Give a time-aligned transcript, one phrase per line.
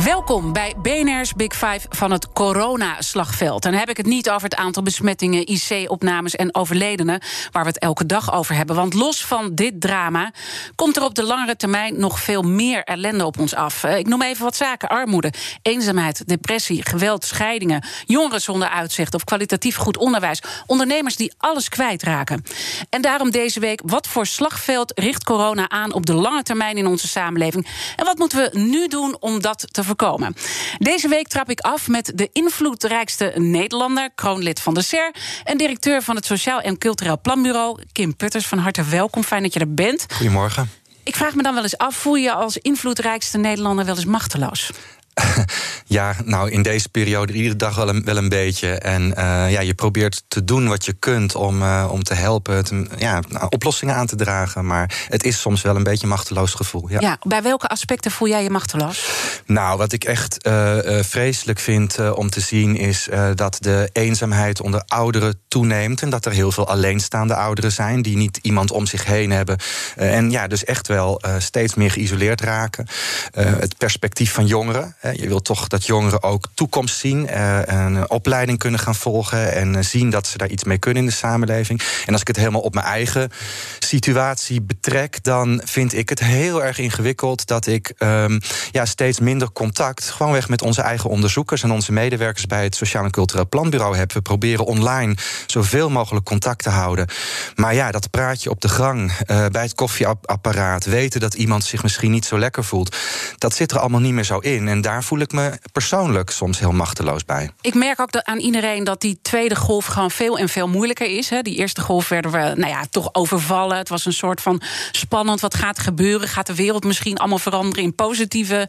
[0.00, 3.62] Welkom bij BNR's Big Five van het coronaslagveld.
[3.62, 7.78] Dan heb ik het niet over het aantal besmettingen, IC-opnames en overledenen, waar we het
[7.78, 8.76] elke dag over hebben.
[8.76, 10.32] Want los van dit drama
[10.74, 13.84] komt er op de langere termijn nog veel meer ellende op ons af.
[13.84, 19.24] Eh, ik noem even wat zaken: armoede, eenzaamheid, depressie, geweld, scheidingen, jongeren zonder uitzicht of
[19.24, 22.44] kwalitatief goed onderwijs, ondernemers die alles kwijtraken.
[22.90, 26.86] En daarom deze week: wat voor slagveld richt corona aan op de lange termijn in
[26.86, 27.66] onze samenleving?
[27.96, 30.34] En wat moeten we nu doen om dat te voorkomen.
[30.78, 36.02] Deze week trap ik af met de invloedrijkste Nederlander, kroonlid van de SER en directeur
[36.02, 38.46] van het Sociaal en Cultureel Planbureau, Kim Putters.
[38.46, 40.06] Van harte welkom, fijn dat je er bent.
[40.14, 40.70] Goedemorgen.
[41.04, 44.70] Ik vraag me dan wel eens af, voel je als invloedrijkste Nederlander wel eens machteloos?
[45.92, 48.68] Ja, nou in deze periode iedere dag wel een, wel een beetje.
[48.68, 49.14] En uh,
[49.50, 53.22] ja, je probeert te doen wat je kunt om, uh, om te helpen, te, ja,
[53.28, 54.66] nou, oplossingen aan te dragen.
[54.66, 56.88] Maar het is soms wel een beetje een machteloos gevoel.
[56.88, 57.00] Ja.
[57.00, 59.10] ja bij welke aspecten voel jij je machteloos?
[59.46, 64.82] Nou, wat ik echt uh, vreselijk vind om te zien is dat de eenzaamheid onder
[64.86, 66.02] ouderen toeneemt.
[66.02, 69.58] En dat er heel veel alleenstaande ouderen zijn die niet iemand om zich heen hebben.
[69.96, 72.86] en ja, dus echt wel steeds meer geïsoleerd raken.
[73.32, 74.96] het perspectief van jongeren.
[75.10, 79.74] Je wilt toch dat jongeren ook toekomst zien, uh, een opleiding kunnen gaan volgen en
[79.74, 81.82] uh, zien dat ze daar iets mee kunnen in de samenleving.
[82.06, 83.30] En als ik het helemaal op mijn eigen
[83.78, 89.52] situatie betrek, dan vind ik het heel erg ingewikkeld dat ik um, ja, steeds minder
[89.52, 93.96] contact, gewoonweg met onze eigen onderzoekers en onze medewerkers bij het Sociaal en Cultureel Planbureau
[93.96, 94.12] heb.
[94.12, 95.16] We proberen online
[95.46, 97.06] zoveel mogelijk contact te houden.
[97.54, 101.82] Maar ja, dat praatje op de gang, uh, bij het koffieapparaat, weten dat iemand zich
[101.82, 102.96] misschien niet zo lekker voelt,
[103.38, 104.68] dat zit er allemaal niet meer zo in.
[104.68, 107.50] En daar voel ik me persoonlijk soms heel machteloos bij.
[107.60, 111.30] Ik merk ook aan iedereen dat die tweede golf gewoon veel en veel moeilijker is.
[111.30, 111.42] Hè.
[111.42, 113.76] Die eerste golf werden we nou ja, toch overvallen.
[113.76, 115.40] Het was een soort van spannend.
[115.40, 116.28] Wat gaat er gebeuren?
[116.28, 118.68] Gaat de wereld misschien allemaal veranderen in positieve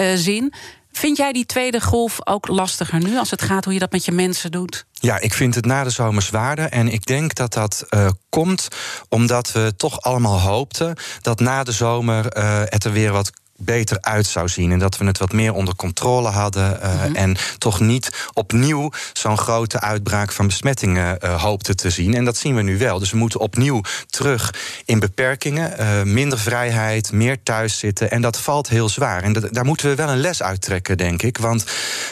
[0.00, 0.54] uh, zin?
[0.96, 4.04] Vind jij die tweede golf ook lastiger nu als het gaat hoe je dat met
[4.04, 4.86] je mensen doet?
[4.92, 6.68] Ja, ik vind het na de zomer zwaarder.
[6.68, 8.68] En ik denk dat dat uh, komt
[9.08, 13.98] omdat we toch allemaal hoopten dat na de zomer uh, het er weer wat beter
[14.00, 14.72] uit zou zien.
[14.72, 16.78] En dat we het wat meer onder controle hadden.
[16.82, 17.14] Uh, mm-hmm.
[17.14, 22.14] En toch niet opnieuw zo'n grote uitbraak van besmettingen uh, hoopten te zien.
[22.14, 22.98] En dat zien we nu wel.
[22.98, 25.80] Dus we moeten opnieuw terug in beperkingen.
[25.80, 28.10] Uh, minder vrijheid, meer thuiszitten.
[28.10, 29.22] En dat valt heel zwaar.
[29.22, 31.38] En dat, daar moeten we wel een les uit trekken, denk ik.
[31.38, 31.64] Want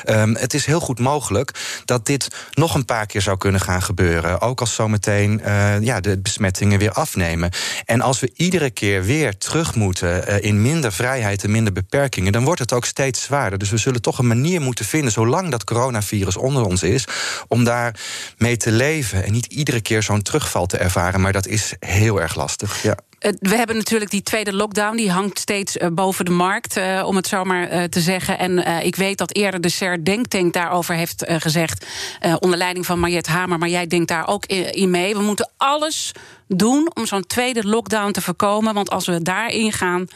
[0.07, 1.51] um, het is heel goed mogelijk
[1.85, 4.41] dat dit nog een paar keer zou kunnen gaan gebeuren.
[4.41, 5.41] Ook als zometeen
[5.81, 7.51] ja, de besmettingen weer afnemen.
[7.85, 12.45] En als we iedere keer weer terug moeten in minder vrijheid en minder beperkingen, dan
[12.45, 13.59] wordt het ook steeds zwaarder.
[13.59, 17.07] Dus we zullen toch een manier moeten vinden, zolang dat coronavirus onder ons is,
[17.49, 18.01] om daar
[18.39, 21.21] mee te leven en niet iedere keer zo'n terugval te ervaren.
[21.21, 22.83] Maar dat is heel erg lastig.
[22.83, 22.97] Ja.
[23.41, 27.27] We hebben natuurlijk die tweede lockdown, die hangt steeds boven de markt, uh, om het
[27.27, 28.39] zo maar te zeggen.
[28.39, 31.87] En ik weet dat eerder de SER Denktank daarover heeft gezegd,
[32.39, 35.15] onder leiding van Mariette Hamer, maar jij denkt daar ook in mee.
[35.15, 36.13] We moeten alles
[36.49, 40.07] doen om zo'n tweede lockdown te voorkomen, want als we daarin gaan,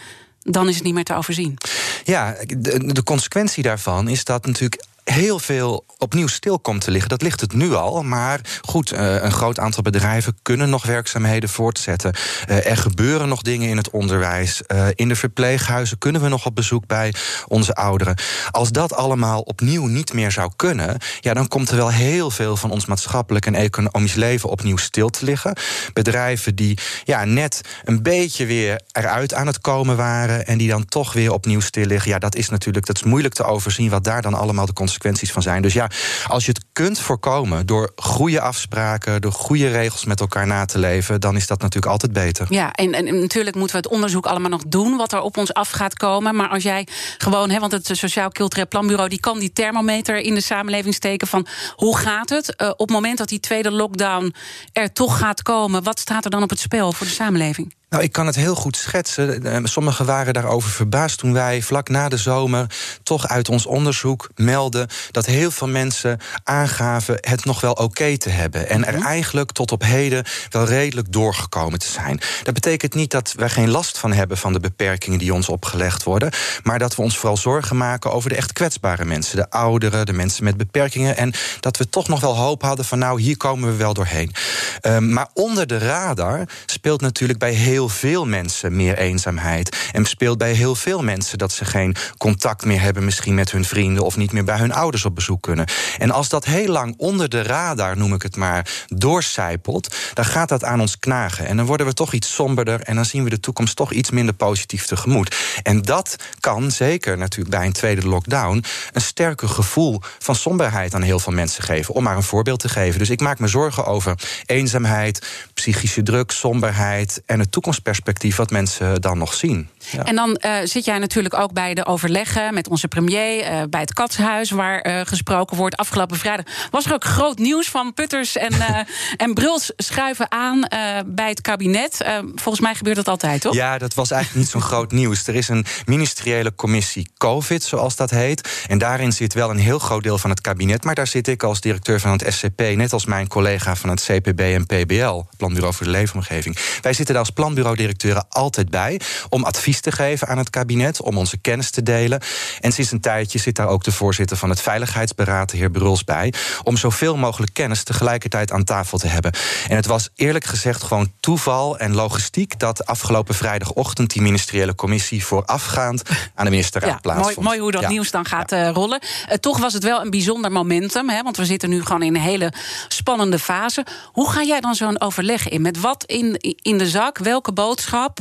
[0.50, 1.56] dan is het niet meer te overzien.
[2.04, 7.08] Ja, de, consequentie daarvan is dat natuurlijk heel veel opnieuw stil komt te liggen.
[7.08, 8.02] Dat ligt het nu al.
[8.02, 12.14] Maar goed, uh, een groot aantal bedrijven kunnen nog werkzaamheden voortzetten.
[12.48, 14.62] Uh, er gebeuren nog dingen in het onderwijs.
[14.66, 17.14] Uh, in de verpleeghuizen kunnen we nog op bezoek bij
[17.46, 18.16] onze ouderen.
[18.50, 22.56] Als dat allemaal opnieuw niet meer zou kunnen, ja, dan komt er wel heel veel
[22.56, 25.56] van ons maatschappelijk en economisch leven opnieuw stil te liggen.
[25.92, 30.84] Bedrijven die ja, net een beetje weer eruit aan het komen waren en die dan
[30.84, 32.10] toch weer opnieuw stil liggen.
[32.10, 34.96] Ja, dat is natuurlijk dat is moeilijk te overzien wat daar dan allemaal de consequenties
[34.98, 35.62] consequenties van zijn.
[35.62, 35.90] Dus ja,
[36.26, 40.78] als je het kunt voorkomen door goede afspraken, door goede regels met elkaar na te
[40.78, 42.46] leven, dan is dat natuurlijk altijd beter.
[42.50, 45.54] Ja, en, en natuurlijk moeten we het onderzoek allemaal nog doen wat er op ons
[45.54, 46.36] af gaat komen.
[46.36, 46.86] Maar als jij
[47.18, 51.26] gewoon, hè, want het Sociaal Cultureel Planbureau die kan die thermometer in de samenleving steken
[51.26, 51.46] van
[51.76, 52.54] hoe gaat het?
[52.56, 54.34] Uh, op het moment dat die tweede lockdown
[54.72, 57.77] er toch gaat komen, wat staat er dan op het spel voor de samenleving?
[57.88, 59.44] Nou, ik kan het heel goed schetsen.
[59.44, 62.66] Eh, sommigen waren daarover verbaasd toen wij vlak na de zomer
[63.02, 68.28] toch uit ons onderzoek melden dat heel veel mensen aangaven het nog wel oké te
[68.28, 68.68] hebben.
[68.68, 69.06] En er mhm.
[69.06, 72.20] eigenlijk tot op heden wel redelijk doorgekomen te zijn.
[72.42, 76.02] Dat betekent niet dat wij geen last van hebben van de beperkingen die ons opgelegd
[76.02, 76.30] worden.
[76.62, 79.36] Maar dat we ons vooral zorgen maken over de echt kwetsbare mensen.
[79.36, 81.16] De ouderen, de mensen met beperkingen.
[81.16, 84.32] En dat we toch nog wel hoop hadden van nou, hier komen we wel doorheen.
[84.80, 89.76] Ehm, maar onder de radar speelt natuurlijk bij heel heel veel mensen meer eenzaamheid.
[89.92, 93.64] En speelt bij heel veel mensen dat ze geen contact meer hebben, misschien met hun
[93.64, 95.66] vrienden of niet meer bij hun ouders op bezoek kunnen.
[95.98, 100.48] En als dat heel lang onder de radar, noem ik het maar, doorcijpelt, dan gaat
[100.48, 101.46] dat aan ons knagen.
[101.46, 104.10] En dan worden we toch iets somberder en dan zien we de toekomst toch iets
[104.10, 105.36] minder positief tegemoet.
[105.62, 111.02] En dat kan zeker natuurlijk bij een tweede lockdown een sterker gevoel van somberheid aan
[111.02, 111.94] heel veel mensen geven.
[111.94, 112.98] Om maar een voorbeeld te geven.
[112.98, 114.14] Dus ik maak me zorgen over
[114.46, 119.68] eenzaamheid, psychische druk, somberheid en het toekomst toekomstperspectief wat mensen dan nog zien.
[119.90, 120.04] Ja.
[120.04, 123.80] En dan uh, zit jij natuurlijk ook bij de overleggen met onze premier, uh, bij
[123.80, 125.76] het Katshuis, waar uh, gesproken wordt.
[125.76, 128.52] Afgelopen vrijdag was er ook groot nieuws van Putters en,
[129.16, 130.60] en Bruls schuiven aan
[131.06, 132.04] bij het kabinet.
[132.34, 133.54] volgens mij gebeurt dat altijd, toch?
[133.54, 135.26] Ja, dat was eigenlijk niet zo'n groot nieuws.
[135.26, 138.64] Er is een ministeriële commissie COVID, zoals dat heet.
[138.68, 140.84] En daarin zit wel een heel groot deel van het kabinet.
[140.84, 144.04] Maar daar zit ik als directeur van het SCP, net als mijn collega van het
[144.04, 146.58] CPB en PBL, Planbureau voor de Leefomgeving.
[146.82, 151.18] Wij zitten daar als planbureau-directeuren altijd bij om advies te geven aan het kabinet, om
[151.18, 152.20] onze kennis te delen.
[152.60, 156.04] En sinds een tijdje zit daar ook de voorzitter van het Veiligheidsberaad, de heer Bruls,
[156.04, 156.32] bij.
[156.62, 159.32] Om zoveel mogelijk kennis tegelijkertijd aan tafel te hebben.
[159.68, 165.24] En het was eerlijk gezegd gewoon toeval en logistiek dat afgelopen vrijdagochtend die ministeriële commissie
[165.24, 166.02] voorafgaand
[166.34, 167.36] aan de ministerraad ja, plaatsvond.
[167.36, 169.00] Mooi, mooi hoe dat nieuws dan gaat uh, rollen.
[169.28, 172.14] Uh, toch was het wel een bijzonder momentum, hè, want we zitten nu gewoon in
[172.14, 172.52] een hele
[172.88, 173.86] spannende fase.
[174.12, 175.62] Hoe ga jij dan zo'n overleg in?
[175.62, 177.18] Met wat in, in de zak?
[177.18, 178.20] Welke boodschap?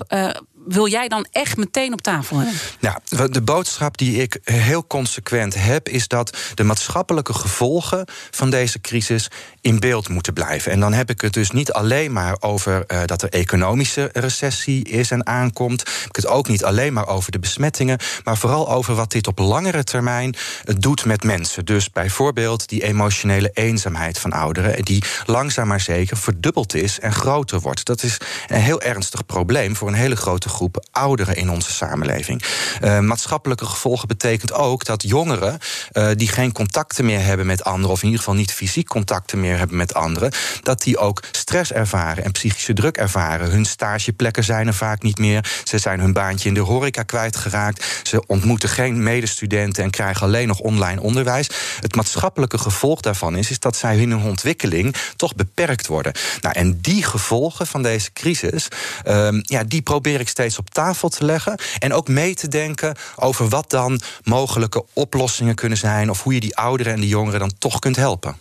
[0.68, 2.56] Wil jij dan echt meteen op tafel hebben?
[2.80, 8.82] Ja, de boodschap die ik heel consequent heb, is dat de maatschappelijke gevolgen van deze
[8.82, 9.28] crisis
[9.62, 10.72] in beeld moeten blijven.
[10.72, 14.84] En dan heb ik het dus niet alleen maar over uh, dat er economische recessie
[14.84, 15.82] is en aankomt.
[15.82, 19.28] Ik heb het ook niet alleen maar over de besmettingen, maar vooral over wat dit
[19.28, 20.36] op langere termijn
[20.66, 21.66] uh, doet met mensen.
[21.66, 27.60] Dus bijvoorbeeld die emotionele eenzaamheid van ouderen, die langzaam maar zeker verdubbeld is en groter
[27.60, 27.86] wordt.
[27.86, 28.18] Dat is
[28.48, 30.56] een heel ernstig probleem voor een hele grote groep
[30.92, 32.44] ouderen in onze samenleving.
[32.84, 35.60] Uh, maatschappelijke gevolgen betekent ook dat jongeren
[35.94, 39.40] uh, die geen contacten meer hebben met anderen, of in ieder geval niet fysiek contacten
[39.40, 40.32] meer hebben met anderen,
[40.62, 43.52] dat die ook stress ervaren en psychische druk ervaren.
[43.52, 45.52] Hun stageplekken zijn er vaak niet meer.
[45.64, 47.86] Ze zijn hun baantje in de horeca kwijtgeraakt.
[48.04, 51.50] Ze ontmoeten geen medestudenten en krijgen alleen nog online onderwijs.
[51.80, 56.14] Het maatschappelijke gevolg daarvan is, is dat zij in hun ontwikkeling toch beperkt worden.
[56.42, 58.68] Nou, en die gevolgen van deze crisis,
[59.08, 61.60] uh, ja, die probeer ik steeds op tafel te leggen.
[61.80, 66.10] En ook mee te denken over wat dan mogelijke oplossingen kunnen zijn.
[66.10, 68.38] Of hoe je die ouderen en die jongeren dan toch kunt helpen.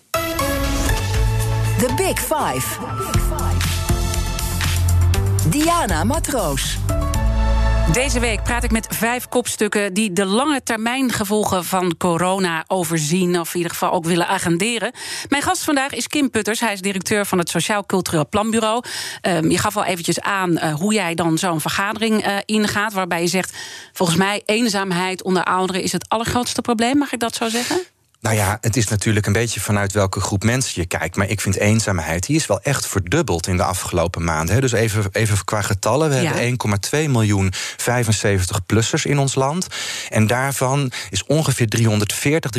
[1.78, 2.66] The Big Five.
[5.48, 6.78] Diana Matroos.
[7.92, 13.40] Deze week praat ik met vijf kopstukken die de lange termijn gevolgen van corona overzien,
[13.40, 14.92] of in ieder geval ook willen agenderen.
[15.28, 16.60] Mijn gast vandaag is Kim Putters.
[16.60, 18.84] Hij is directeur van het Sociaal Cultureel Planbureau.
[19.22, 23.20] Um, je gaf al eventjes aan uh, hoe jij dan zo'n vergadering uh, ingaat, waarbij
[23.20, 23.56] je zegt:
[23.92, 26.98] volgens mij eenzaamheid onder ouderen is het allergrootste probleem.
[26.98, 27.95] Mag ik dat zo zeggen?
[28.26, 31.16] Nou ja, het is natuurlijk een beetje vanuit welke groep mensen je kijkt.
[31.16, 34.60] Maar ik vind eenzaamheid, die is wel echt verdubbeld in de afgelopen maanden.
[34.60, 36.08] Dus even, even qua getallen.
[36.08, 36.56] We hebben
[37.06, 39.66] 1,2 miljoen 75-plussers in ons land.
[40.08, 42.50] En daarvan is ongeveer 340,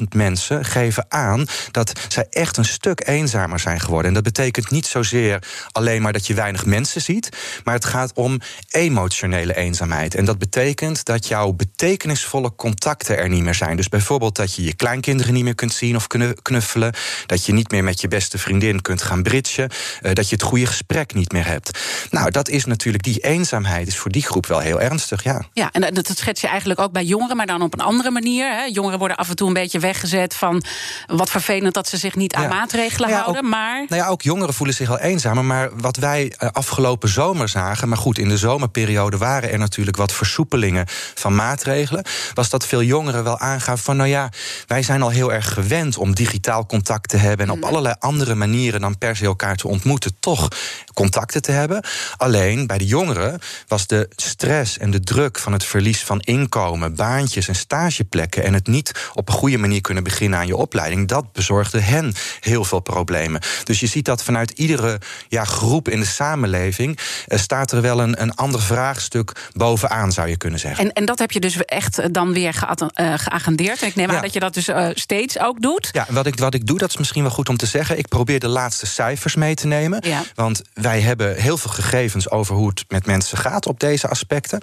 [0.00, 1.46] 350.000 mensen geven aan...
[1.70, 4.08] dat zij echt een stuk eenzamer zijn geworden.
[4.08, 5.42] En dat betekent niet zozeer
[5.72, 7.28] alleen maar dat je weinig mensen ziet...
[7.64, 10.14] maar het gaat om emotionele eenzaamheid.
[10.14, 13.76] En dat betekent dat jouw betekenisvolle contacten er niet meer zijn.
[13.76, 16.92] Dus bijvoorbeeld dat je je kleinkinderen niet meer kunt zien of kunnen knuffelen.
[17.26, 19.70] Dat je niet meer met je beste vriendin kunt gaan bridgen.
[20.02, 21.78] Uh, dat je het goede gesprek niet meer hebt.
[22.10, 25.42] Nou, dat is natuurlijk, die eenzaamheid is voor die groep wel heel ernstig, ja.
[25.52, 28.52] Ja, en dat schets je eigenlijk ook bij jongeren, maar dan op een andere manier.
[28.52, 28.64] Hè.
[28.64, 30.62] Jongeren worden af en toe een beetje weggezet van
[31.06, 33.44] wat vervelend dat ze zich niet aan maatregelen nou ja, houden.
[33.44, 33.84] Ook, maar...
[33.88, 35.44] Nou ja, ook jongeren voelen zich al eenzamer.
[35.44, 39.96] Maar wat wij uh, afgelopen zomer zagen, maar goed, in de zomerperiode waren er natuurlijk
[39.96, 40.84] wat versoepelingen
[41.14, 42.04] van maatregelen.
[42.34, 44.30] Was dat veel jongeren wel aangaven van, nou ja,
[44.66, 47.64] wij zijn al heel erg gewend om digitaal contact te hebben en op mm.
[47.64, 50.48] allerlei andere manieren dan per se elkaar te ontmoeten, toch
[50.94, 51.84] contacten te hebben.
[52.16, 56.94] Alleen bij de jongeren was de stress en de druk van het verlies van inkomen,
[56.94, 61.08] baantjes en stageplekken en het niet op een goede manier kunnen beginnen aan je opleiding,
[61.08, 63.40] dat bezorgde hen heel veel problemen.
[63.64, 66.98] Dus je ziet dat vanuit iedere ja, groep in de samenleving
[67.28, 70.84] uh, staat er wel een, een ander vraagstuk bovenaan, zou je kunnen zeggen.
[70.84, 73.82] En, en dat heb je dus echt dan weer uh, geagendeerd.
[73.82, 75.88] En ik neem aan dat je dat dus uh, steeds ook doet.
[75.92, 77.98] Ja, wat ik, wat ik doe, dat is misschien wel goed om te zeggen.
[77.98, 80.02] Ik probeer de laatste cijfers mee te nemen.
[80.06, 80.22] Ja.
[80.34, 84.60] Want wij hebben heel veel gegevens over hoe het met mensen gaat op deze aspecten.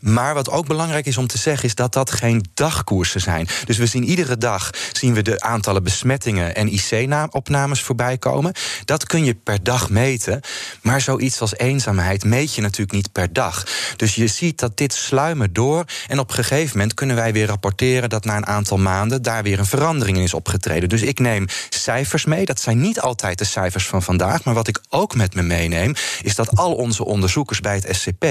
[0.00, 3.48] Maar wat ook belangrijk is om te zeggen, is dat dat geen dagkoersen zijn.
[3.64, 8.52] Dus we zien iedere dag zien we de aantallen besmettingen en IC-opnames voorbij komen.
[8.84, 10.40] Dat kun je per dag meten.
[10.82, 13.66] Maar zoiets als eenzaamheid meet je natuurlijk niet per dag.
[13.96, 15.84] Dus je ziet dat dit sluimen door.
[16.08, 19.42] En op een gegeven moment kunnen wij weer rapporteren dat na een aantal maanden daar
[19.42, 20.88] weer een verandering in is opgetreden.
[20.88, 22.44] Dus ik neem cijfers mee.
[22.44, 24.44] Dat zijn niet altijd de cijfers van vandaag.
[24.44, 28.24] Maar wat ik ook met me meeneem, is dat al onze onderzoekers bij het SCP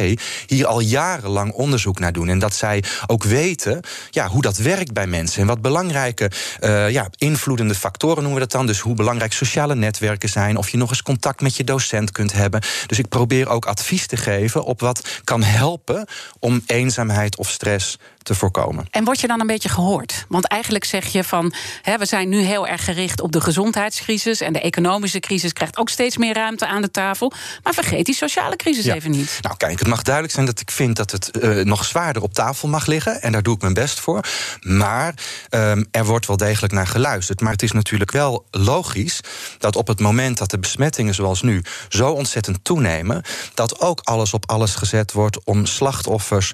[0.46, 2.30] hier al jarenlang onderzoek naar doen.
[2.30, 5.42] En dat zij ook weten ja, hoe dat werkt bij mensen.
[5.42, 8.66] En wat belangrijke uh, ja, invloedende factoren noemen we dat dan.
[8.66, 10.58] Dus hoe belangrijk sociale netwerken zijn.
[10.58, 12.62] Of je nog eens contact met je docent kunt hebben.
[12.86, 16.08] Dus ik probeer ook advies te geven op wat kan helpen
[16.40, 17.98] om eenzaamheid of stress
[18.30, 18.88] te voorkomen.
[18.92, 20.26] En word je dan een beetje gehoord?
[20.28, 24.42] Want eigenlijk zeg je van hè, we zijn nu heel erg gericht op de gezondheidscrisis
[24.42, 27.32] en de economische crisis krijgt ook steeds meer ruimte aan de tafel.
[27.64, 29.38] Maar vergeet die sociale crisis even niet.
[29.42, 32.34] Nou, kijk, het mag duidelijk zijn dat ik vind dat het uh, nog zwaarder op
[32.34, 33.22] tafel mag liggen.
[33.22, 34.26] En daar doe ik mijn best voor.
[34.62, 35.14] Maar
[35.50, 37.42] um, er wordt wel degelijk naar geluisterd.
[37.42, 39.20] Maar het is natuurlijk wel logisch
[39.58, 43.22] dat op het moment dat de besmettingen zoals nu zo ontzettend toenemen,
[43.54, 46.54] dat ook alles op alles gezet wordt om slachtoffers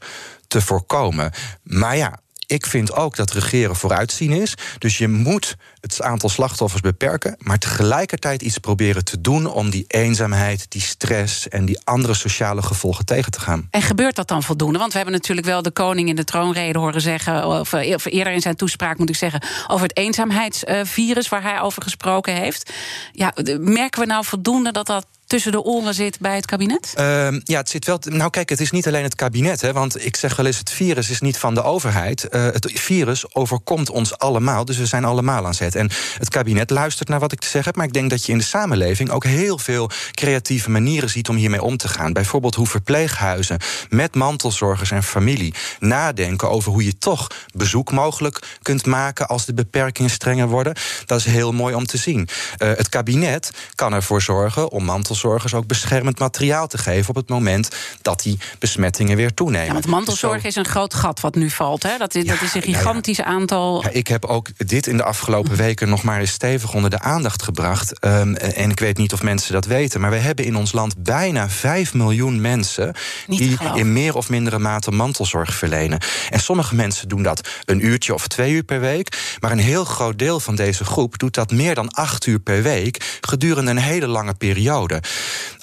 [0.56, 1.32] te voorkomen.
[1.64, 4.54] Maar ja, ik vind ook dat regeren vooruitzien is.
[4.78, 9.86] Dus je moet het aantal slachtoffers beperken, maar tegelijkertijd iets proberen te doen om die
[9.88, 13.68] eenzaamheid, die stress en die andere sociale gevolgen tegen te gaan.
[13.72, 14.80] En gebeurt dat dan voldoende?
[14.80, 18.34] Want we hebben natuurlijk wel de koning in de troonrede horen zeggen, of, of eerder
[18.34, 22.74] in zijn toespraak moet ik zeggen, over het eenzaamheidsvirus waar hij over gesproken heeft.
[23.12, 26.94] Ja, merken we nou voldoende dat dat tussen de oren zit bij het kabinet?
[26.98, 28.00] Uh, ja, het zit wel.
[28.04, 29.62] Nou, kijk, het is niet alleen het kabinet.
[29.62, 32.28] Hè, want ik zeg wel eens: het virus is niet van de overheid.
[32.30, 34.66] Uh, het virus overkomt ons allemaal.
[34.66, 35.76] Dus we zijn allemaal aan zet.
[35.76, 37.76] En het kabinet luistert naar wat ik te zeggen heb.
[37.76, 41.36] Maar ik denk dat je in de samenleving ook heel veel creatieve manieren ziet om
[41.36, 42.14] hiermee om te gaan.
[42.14, 48.86] Bijvoorbeeld hoe verpleeghuizen met mantelzorgers en familie nadenken over hoe je toch bezoek mogelijk kunt
[48.86, 50.76] maken als de beperkingen strenger worden.
[51.06, 52.28] Dat is heel mooi om te zien.
[52.58, 57.16] Uh, het kabinet kan ervoor zorgen om mantelzorgers mantelzorgers ook beschermend materiaal te geven op
[57.16, 57.70] het moment
[58.02, 59.66] dat die besmettingen weer toenemen.
[59.66, 61.84] Ja, want mantelzorg is een groot gat wat nu valt.
[61.84, 61.98] Hè?
[61.98, 63.82] Dat, is, dat is een gigantisch aantal.
[63.84, 67.00] Ja, ik heb ook dit in de afgelopen weken nog maar eens stevig onder de
[67.00, 68.06] aandacht gebracht.
[68.06, 71.04] Um, en ik weet niet of mensen dat weten, maar we hebben in ons land
[71.04, 72.94] bijna 5 miljoen mensen
[73.28, 76.00] die in meer of mindere mate mantelzorg verlenen.
[76.30, 79.38] En sommige mensen doen dat een uurtje of twee uur per week.
[79.40, 82.62] Maar een heel groot deel van deze groep doet dat meer dan acht uur per
[82.62, 85.02] week gedurende een hele lange periode.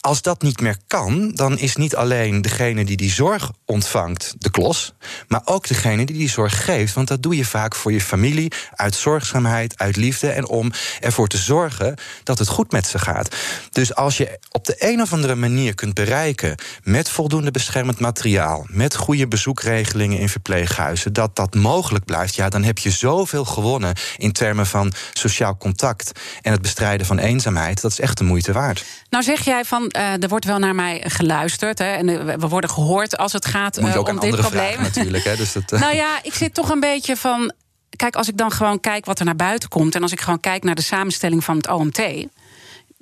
[0.05, 4.51] Als dat niet meer kan, dan is niet alleen degene die die zorg ontvangt de
[4.51, 4.95] klos,
[5.29, 6.95] maar ook degene die die zorg geeft.
[6.95, 11.29] Want dat doe je vaak voor je familie, uit zorgzaamheid, uit liefde en om ervoor
[11.29, 13.37] te zorgen dat het goed met ze gaat.
[13.71, 18.67] Dus als je op de een of andere manier kunt bereiken met voldoende beschermend materiaal,
[18.69, 23.95] met goede bezoekregelingen in verpleeghuizen, dat dat mogelijk blijft, ja, dan heb je zoveel gewonnen
[24.17, 27.81] in termen van sociaal contact en het bestrijden van eenzaamheid.
[27.81, 28.85] Dat is echt de moeite waard.
[29.11, 31.79] Nou zeg jij van, er wordt wel naar mij geluisterd.
[31.79, 34.81] Hè, en uh, we worden gehoord als het gaat uh, om dit probleem.
[34.81, 35.25] natuurlijk.
[35.25, 37.53] Hè, dus dat, nou ja, ik zit toch een beetje van...
[37.97, 39.95] Kijk, als ik dan gewoon kijk wat er naar buiten komt...
[39.95, 42.01] en als ik gewoon kijk naar de samenstelling van het OMT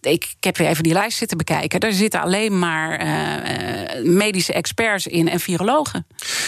[0.01, 1.81] ik, heb weer even die lijst zitten bekijken.
[1.81, 6.07] Daar zitten alleen maar uh, medische experts in en virologen.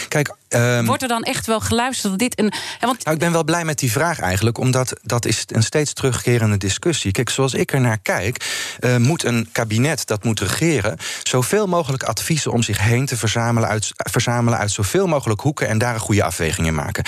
[0.09, 2.19] Kijk, um, Wordt er dan echt wel geluisterd?
[2.19, 3.05] Dit een, want...
[3.05, 6.57] Nou, ik ben wel blij met die vraag eigenlijk, omdat dat is een steeds terugkerende
[6.57, 7.11] discussie.
[7.11, 8.45] Kijk, zoals ik er naar kijk,
[8.81, 13.69] uh, moet een kabinet dat moet regeren zoveel mogelijk adviezen om zich heen te verzamelen
[13.69, 17.05] uit, verzamelen uit zoveel mogelijk hoeken en daar een goede afweging in maken.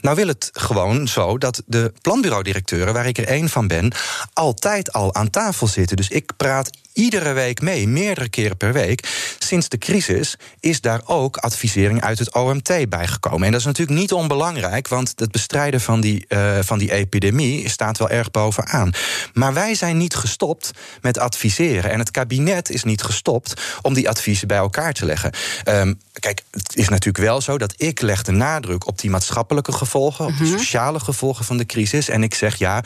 [0.00, 3.92] Nou wil het gewoon zo dat de planbureau-directeuren, waar ik er één van ben,
[4.32, 5.87] altijd al aan tafel zitten.
[5.96, 9.08] Dus ik praat iedere week mee, meerdere keren per week.
[9.38, 13.46] Sinds de crisis is daar ook advisering uit het OMT bijgekomen.
[13.46, 17.68] En dat is natuurlijk niet onbelangrijk, want het bestrijden van die, uh, van die epidemie
[17.68, 18.92] staat wel erg bovenaan.
[19.32, 21.90] Maar wij zijn niet gestopt met adviseren.
[21.90, 25.32] En het kabinet is niet gestopt om die adviezen bij elkaar te leggen.
[25.64, 29.72] Um, kijk, het is natuurlijk wel zo dat ik leg de nadruk op die maatschappelijke
[29.72, 30.58] gevolgen, op de mhm.
[30.58, 32.08] sociale gevolgen van de crisis.
[32.08, 32.84] En ik zeg ja,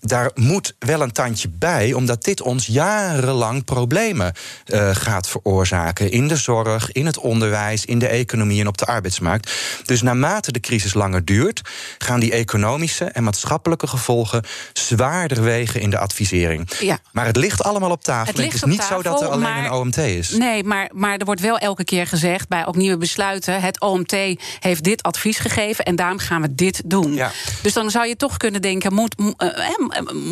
[0.00, 4.32] daar moet wel een tandje bij, omdat dit ons jarenlang problemen
[4.66, 8.86] uh, gaat veroorzaken in de zorg, in het onderwijs, in de economie en op de
[8.86, 9.52] arbeidsmarkt.
[9.84, 11.60] Dus naarmate de crisis langer duurt,
[11.98, 16.70] gaan die economische en maatschappelijke gevolgen zwaarder wegen in de advisering.
[16.80, 16.98] Ja.
[17.12, 18.34] Maar het ligt allemaal op tafel.
[18.34, 20.30] Het, het is niet zo dat er alleen een OMT is.
[20.30, 24.16] Nee, maar, maar er wordt wel elke keer gezegd bij ook nieuwe besluiten: het OMT
[24.60, 27.14] heeft dit advies gegeven en daarom gaan we dit doen.
[27.14, 27.30] Ja.
[27.62, 29.48] Dus dan zou je toch kunnen denken: moet, uh,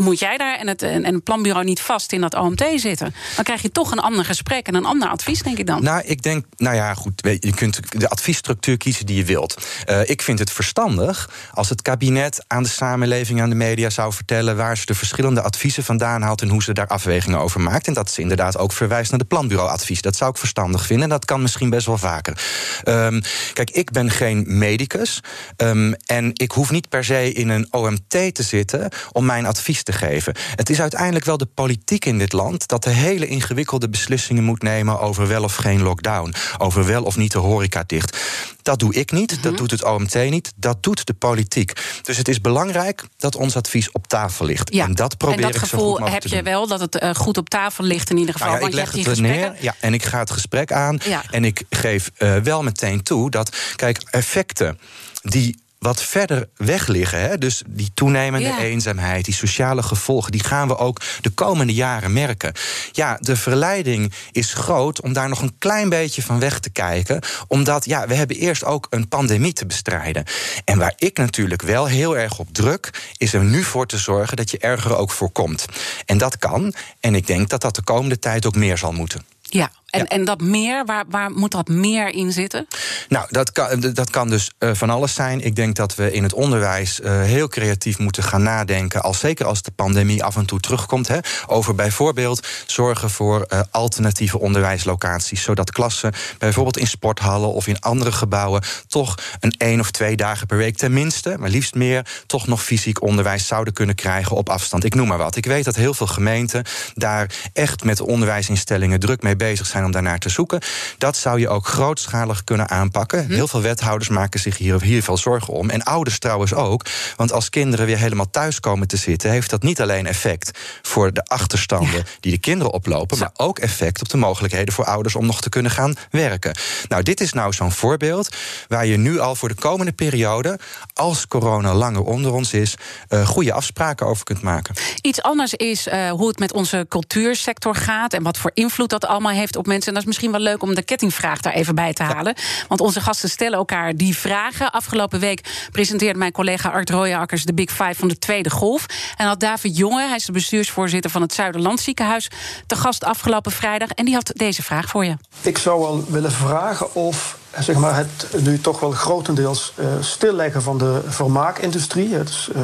[0.00, 3.09] moet jij daar en het, en het planbureau niet vast in dat OMT zitten?
[3.34, 5.82] Dan krijg je toch een ander gesprek en een ander advies, denk ik dan.
[5.82, 9.66] Nou, ik denk, nou ja, goed, je kunt de adviesstructuur kiezen die je wilt.
[9.90, 14.12] Uh, ik vind het verstandig als het kabinet aan de samenleving, aan de media zou
[14.12, 17.86] vertellen waar ze de verschillende adviezen vandaan haalt en hoe ze daar afwegingen over maakt.
[17.86, 20.02] En dat ze inderdaad ook verwijst naar de planbureauadvies.
[20.02, 21.04] Dat zou ik verstandig vinden.
[21.04, 22.42] En dat kan misschien best wel vaker.
[22.84, 23.20] Um,
[23.52, 25.22] kijk, ik ben geen medicus.
[25.56, 29.82] Um, en ik hoef niet per se in een OMT te zitten om mijn advies
[29.82, 30.34] te geven.
[30.54, 34.62] Het is uiteindelijk wel de politiek in dit land dat de hele ingewikkelde beslissingen moet
[34.62, 36.34] nemen over wel of geen lockdown.
[36.58, 38.16] Over wel of niet de horeca dicht.
[38.62, 39.56] Dat doe ik niet, dat mhm.
[39.56, 41.72] doet het OMT niet, dat doet de politiek.
[42.02, 44.74] Dus het is belangrijk dat ons advies op tafel ligt.
[44.74, 44.84] Ja.
[44.84, 47.14] En dat probeer en dat ik gevoel zo goed heb je wel, dat het uh,
[47.14, 48.48] goed op tafel ligt in ieder geval.
[48.48, 50.98] Nou ja, ik leg het neer ja, en ik ga het gesprek aan.
[51.04, 51.22] Ja.
[51.30, 54.78] En ik geef uh, wel meteen toe dat, kijk, effecten
[55.22, 57.20] die wat verder weg liggen.
[57.20, 57.38] Hè?
[57.38, 62.52] Dus die toenemende eenzaamheid, die sociale gevolgen, die gaan we ook de komende jaren merken.
[62.92, 67.22] Ja, de verleiding is groot om daar nog een klein beetje van weg te kijken.
[67.46, 70.24] Omdat ja, we hebben eerst ook een pandemie te bestrijden.
[70.64, 74.36] En waar ik natuurlijk wel heel erg op druk, is er nu voor te zorgen
[74.36, 75.66] dat je erger ook voorkomt.
[76.06, 76.74] En dat kan.
[77.00, 79.24] En ik denk dat dat de komende tijd ook meer zal moeten.
[79.42, 82.66] Ja, en, en dat meer, waar, waar moet dat meer in zitten?
[83.08, 85.40] Nou, dat kan, dat kan dus uh, van alles zijn.
[85.40, 89.02] Ik denk dat we in het onderwijs uh, heel creatief moeten gaan nadenken.
[89.02, 91.08] Als, zeker als de pandemie af en toe terugkomt.
[91.08, 95.42] Hè, over bijvoorbeeld zorgen voor uh, alternatieve onderwijslocaties.
[95.42, 98.62] Zodat klassen bijvoorbeeld in sporthallen of in andere gebouwen.
[98.86, 102.06] toch een één of twee dagen per week tenminste, maar liefst meer.
[102.26, 104.84] toch nog fysiek onderwijs zouden kunnen krijgen op afstand.
[104.84, 105.36] Ik noem maar wat.
[105.36, 109.90] Ik weet dat heel veel gemeenten daar echt met onderwijsinstellingen druk mee bezig zijn om
[109.90, 110.60] daarnaar te zoeken.
[110.98, 113.24] Dat zou je ook grootschalig kunnen aanpakken.
[113.24, 113.32] Hm.
[113.32, 115.70] Heel veel wethouders maken zich hier, hier veel zorgen om.
[115.70, 116.84] En ouders trouwens ook.
[117.16, 121.12] Want als kinderen weer helemaal thuis komen te zitten, heeft dat niet alleen effect voor
[121.12, 125.26] de achterstanden die de kinderen oplopen, maar ook effect op de mogelijkheden voor ouders om
[125.26, 126.54] nog te kunnen gaan werken.
[126.88, 128.36] Nou, dit is nou zo'n voorbeeld
[128.68, 130.58] waar je nu al voor de komende periode,
[130.94, 132.74] als corona langer onder ons is,
[133.08, 134.74] uh, goede afspraken over kunt maken.
[135.00, 139.06] Iets anders is uh, hoe het met onze cultuursector gaat en wat voor invloed dat
[139.06, 139.88] allemaal heeft op mensen.
[139.88, 142.34] En dat is misschien wel leuk om de kettingvraag daar even bij te halen.
[142.68, 144.72] Want onze gasten stellen elkaar die vragen.
[144.72, 148.86] Afgelopen week presenteerde mijn collega Art Rooijakkers de Big Five van de tweede golf.
[149.16, 152.30] En had David Jonge, hij is de bestuursvoorzitter van het Zuiderland Ziekenhuis,
[152.66, 153.88] te gast afgelopen vrijdag.
[153.88, 155.16] En die had deze vraag voor je.
[155.40, 160.62] Ik zou wel willen vragen of zeg maar, het nu toch wel grotendeels uh, stilleggen
[160.62, 162.08] van de vermaakindustrie.
[162.08, 162.62] Dus uh,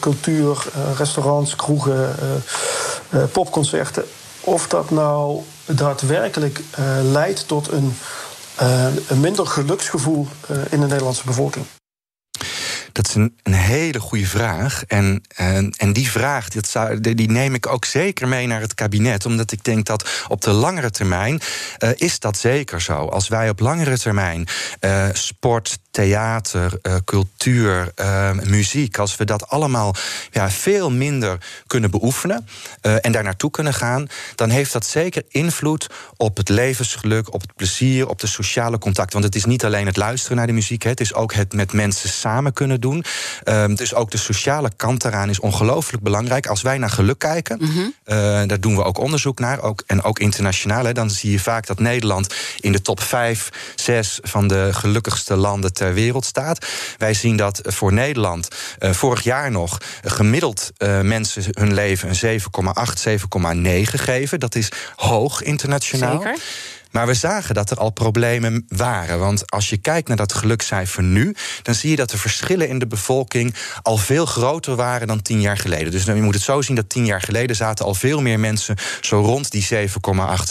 [0.00, 2.14] cultuur, uh, restaurants, kroegen,
[3.32, 4.04] popconcerten.
[4.40, 7.96] Of dat nou daadwerkelijk uh, leidt tot een,
[8.62, 11.66] uh, een minder geluksgevoel uh, in de Nederlandse bevolking?
[12.92, 14.84] Dat is een, hele goede vraag.
[14.86, 18.74] En, en, en die vraag dat zou, die neem ik ook zeker mee naar het
[18.74, 19.26] kabinet.
[19.26, 21.40] Omdat ik denk dat op de langere termijn
[21.94, 23.06] is dat zeker zo.
[23.06, 24.46] Als wij op langere termijn
[25.12, 27.92] sport, theater, uh, cultuur,
[28.42, 29.94] muziek, als we dat allemaal
[30.30, 32.46] ja, veel minder kunnen beoefenen
[32.80, 37.54] en daar naartoe kunnen gaan, dan heeft dat zeker invloed op het levensgeluk, op het
[37.54, 39.12] plezier, op de sociale contact.
[39.12, 41.72] Want het is niet alleen het luisteren naar de muziek, het is ook het met
[41.72, 43.04] mensen samen kunnen doen.
[43.44, 46.46] Um, dus ook de sociale kant daaraan is ongelooflijk belangrijk.
[46.46, 47.92] Als wij naar geluk kijken, mm -hmm.
[48.46, 50.84] daar doen we ook onderzoek naar, ook, en ook internationaal.
[50.84, 55.36] Hè, dan zie je vaak dat Nederland in de top 5, 6 van de gelukkigste
[55.36, 56.66] landen ter wereld staat.
[56.98, 62.40] Wij zien dat voor Nederland uh, vorig jaar nog gemiddeld uh, mensen hun leven een
[62.40, 62.46] 7,8,
[63.08, 64.40] 7,9 geven.
[64.40, 66.22] Dat is hoog internationaal.
[66.22, 66.38] Zeker.
[66.90, 69.18] Maar we zagen dat er al problemen waren.
[69.18, 72.78] Want als je kijkt naar dat gelukscijfer nu, dan zie je dat de verschillen in
[72.78, 75.90] de bevolking al veel groter waren dan tien jaar geleden.
[75.90, 78.76] Dus je moet het zo zien dat tien jaar geleden zaten al veel meer mensen
[79.00, 79.88] zo rond die 7,8,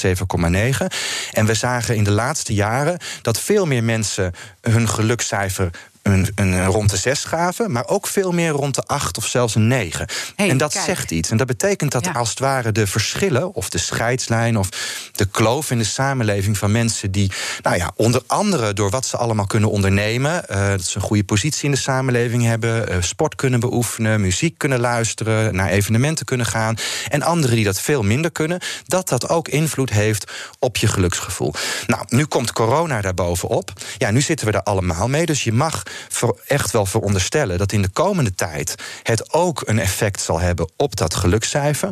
[0.05, 0.85] 7,9.
[1.31, 5.69] En we zagen in de laatste jaren dat veel meer mensen hun gelukscijfer
[6.05, 9.55] een, een, rond de zes gaven, maar ook veel meer rond de acht of zelfs
[9.55, 10.07] een negen.
[10.35, 11.29] en dat zegt iets.
[11.29, 14.69] En dat betekent dat als het ware de verschillen, of de scheidslijn, of
[15.11, 19.17] de kloof in de samenleving van mensen die, nou ja, onder andere door wat ze
[19.17, 23.35] allemaal kunnen ondernemen, uh, dat ze een goede positie in de samenleving hebben, uh, sport
[23.35, 26.75] kunnen beoefenen, muziek kunnen luisteren, naar evenementen kunnen gaan,
[27.09, 31.53] en anderen die dat veel minder kunnen, dat dat ook invloed heeft op je geluksgevoel.
[31.87, 33.73] Nou, nu komt corona daarbovenop.
[33.97, 35.83] Ja, nu zitten we er allemaal mee, dus je mag
[36.47, 40.95] echt wel veronderstellen dat in de komende tijd het ook een effect zal hebben op
[40.95, 41.89] dat gelukscijfer.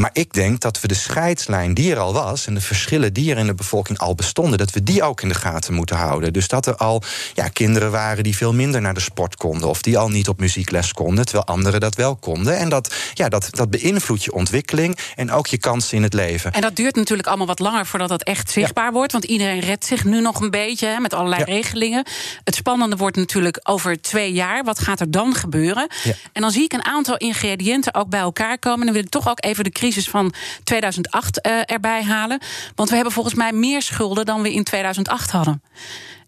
[0.00, 3.30] Maar ik denk dat we de scheidslijn die er al was en de verschillen die
[3.30, 6.32] er in de bevolking al bestonden, dat we die ook in de gaten moeten houden.
[6.32, 7.02] Dus dat er al
[7.34, 10.40] ja, kinderen waren die veel minder naar de sport konden of die al niet op
[10.40, 12.58] muziekles konden, terwijl anderen dat wel konden.
[12.58, 16.52] En dat, ja, dat, dat beïnvloedt je ontwikkeling en ook je kansen in het leven.
[16.52, 19.86] En dat duurt natuurlijk allemaal wat langer voordat dat echt zichtbaar wordt, want iedereen redt
[19.86, 22.06] zich nu nog een beetje hè, met allerlei regelingen.
[22.44, 24.64] Het spannende wordt natuurlijk over twee jaar.
[24.64, 25.88] Wat gaat er dan gebeuren?
[26.32, 28.78] En dan zie ik een aantal ingrediënten ook bij elkaar komen.
[28.78, 30.32] En dan wil ik toch ook even de crisis van
[30.64, 32.40] 2008 uh, eh, erbij halen.
[32.74, 35.62] Want we hebben volgens mij meer schulden dan we in 2008 hadden.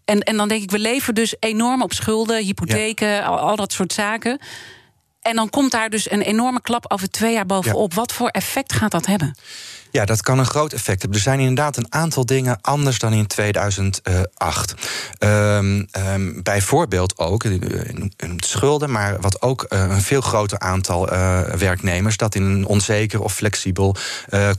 [0.05, 3.71] En, en dan denk ik, we leven dus enorm op schulden, hypotheken, al, al, dat
[3.71, 4.39] soort zaken.
[5.21, 7.93] En dan komt daar dus een enorme klap over twee jaar bovenop.
[7.93, 9.35] Wat voor effect gaat dat hebben?
[9.91, 11.17] Ja, dat kan een groot effect hebben.
[11.17, 14.73] Er zijn inderdaad een aantal dingen anders dan in 2008.
[15.19, 21.05] Um, um, bijvoorbeeld ook een, schulden, maar wat ook uh, een veel groter aantal
[21.57, 23.95] werknemers dat in een onzeker of flexibel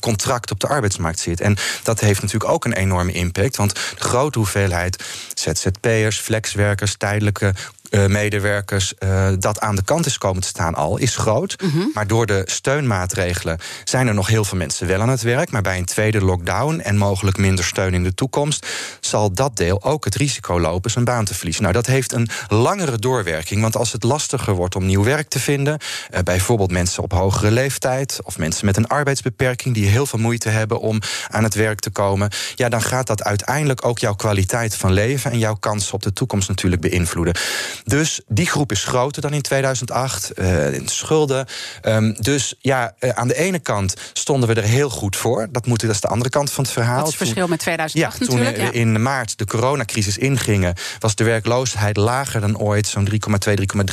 [0.00, 1.40] contract op de arbeidsmarkt zit.
[1.40, 7.54] En dat heeft natuurlijk ook een enorme impact, want de grote hoeveelheid ZZP'ers, flexwerkers, tijdelijke
[7.90, 11.62] medewerkers uh, dat aan de kant is komen te staan al, is groot.
[11.62, 11.79] Mhm.
[11.94, 15.50] Maar door de steunmaatregelen zijn er nog heel veel mensen wel aan het werk.
[15.50, 18.66] Maar bij een tweede lockdown en mogelijk minder steun in de toekomst,
[19.00, 21.62] zal dat deel ook het risico lopen zijn baan te verliezen.
[21.62, 23.61] Nou, dat heeft een langere doorwerking.
[23.61, 25.79] Want als het lastiger wordt om nieuw werk te vinden,
[26.11, 30.48] uh, bijvoorbeeld mensen op hogere leeftijd of mensen met een arbeidsbeperking die heel veel moeite
[30.48, 34.76] hebben om aan het werk te komen, ja, dan gaat dat uiteindelijk ook jouw kwaliteit
[34.76, 37.35] van leven en jouw kansen op de toekomst natuurlijk beïnvloeden.
[37.84, 40.30] Dus die groep is groter dan in 2008.
[40.34, 41.46] Uh, in schulden.
[41.82, 45.48] Um, dus ja, uh, aan de ene kant stonden we er heel goed voor.
[45.50, 46.96] Dat, moet, dat is de andere kant van het verhaal.
[46.96, 48.56] Wat is het verschil met 2008 ja, natuurlijk?
[48.56, 48.72] Toen ja.
[48.72, 50.74] in maart de coronacrisis ingingen...
[50.98, 52.86] was de werkloosheid lager dan ooit.
[52.86, 53.14] Zo'n 3,2,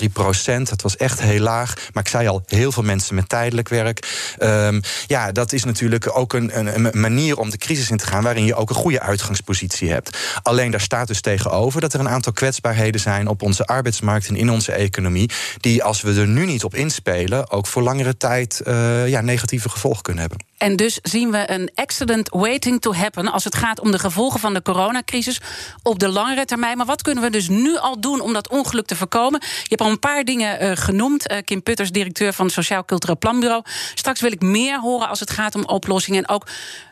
[0.02, 0.70] 3,3 procent.
[0.70, 1.74] Dat was echt heel laag.
[1.94, 4.36] Maar ik zei al, heel veel mensen met tijdelijk werk.
[4.40, 8.08] Um, ja, dat is natuurlijk ook een, een, een manier om de crisis in te
[8.08, 8.24] gaan...
[8.24, 10.18] waarin je ook een goede uitgangspositie hebt.
[10.42, 13.28] Alleen daar staat dus tegenover dat er een aantal kwetsbaarheden zijn...
[13.28, 15.30] op onze arbeidsmarkt en in onze economie.
[15.60, 17.52] die als we er nu niet op inspelen.
[17.52, 20.46] ook voor langere tijd uh, ja, negatieve gevolgen kunnen hebben.
[20.58, 24.40] En dus zien we een accident waiting to happen als het gaat om de gevolgen
[24.40, 25.42] van de coronacrisis
[25.84, 26.78] op de langere termijn.
[26.78, 29.40] Maar wat kunnen we dus nu al doen om dat ongeluk te voorkomen?
[29.42, 31.32] Je hebt al een paar dingen uh, genoemd.
[31.32, 33.64] Uh, Kim Putters, directeur van het Sociaal Cultureel Planbureau.
[33.94, 36.48] Straks wil ik meer horen als het gaat om oplossingen en ook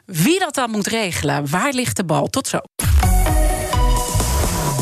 [0.05, 1.49] wie dat dan moet regelen.
[1.49, 2.27] Waar ligt de bal?
[2.27, 2.59] Tot zo.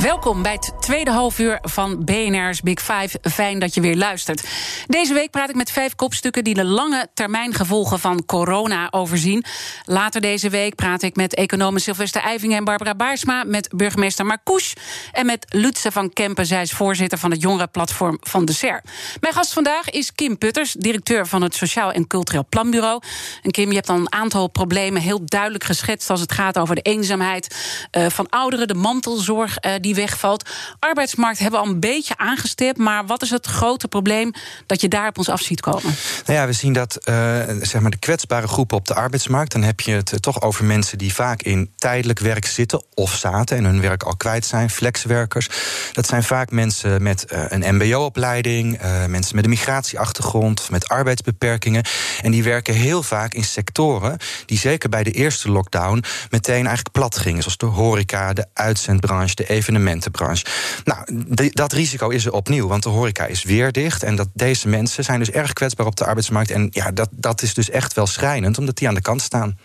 [0.00, 3.18] Welkom bij het tweede halfuur van BNR's Big Five.
[3.22, 4.48] Fijn dat je weer luistert.
[4.86, 9.44] Deze week praat ik met vijf kopstukken die de lange termijn gevolgen van corona overzien.
[9.84, 14.72] Later deze week praat ik met economen Sylvester Eivingen en Barbara Baarsma, met burgemeester Marcouch
[15.12, 16.46] en met Lutze van Kempen.
[16.46, 18.82] Zij is voorzitter van het jongerenplatform van de SER.
[19.20, 23.02] Mijn gast vandaag is Kim Putters, directeur van het Sociaal en Cultureel Planbureau.
[23.42, 26.74] En Kim, je hebt al een aantal problemen heel duidelijk geschetst als het gaat over
[26.74, 27.56] de eenzaamheid
[27.98, 30.48] uh, van ouderen, de mantelzorg uh, die wegvalt.
[30.78, 32.78] Arbeidsmarkt hebben we al een beetje aangestipt.
[32.78, 34.32] Maar wat is het grote probleem
[34.66, 35.94] dat je daar op ons af ziet komen?
[36.26, 37.14] Nou ja, we zien dat uh,
[37.60, 39.52] zeg maar de kwetsbare groepen op de arbeidsmarkt.
[39.52, 43.56] Dan heb je het toch over mensen die vaak in tijdelijk werk zitten of zaten
[43.56, 44.70] en hun werk al kwijt zijn.
[44.70, 45.48] Flexwerkers.
[45.92, 51.84] Dat zijn vaak mensen met uh, een MBO-opleiding, mensen met een migratieachtergrond, met arbeidsbeperkingen.
[52.22, 56.92] En die werken heel vaak in sectoren die zeker bij de eerste lockdown meteen eigenlijk
[56.92, 57.42] plat gingen.
[57.42, 60.44] Zoals de horeca, de uitzendbranche, de evenementen evenementenbranche.
[60.84, 61.04] Nou,
[61.50, 64.02] dat risico is er opnieuw, want de horeca is weer dicht.
[64.02, 66.50] En dat deze mensen zijn dus erg kwetsbaar op de arbeidsmarkt.
[66.50, 69.58] En ja, dat, dat is dus echt wel schrijnend, omdat die aan de kant staan.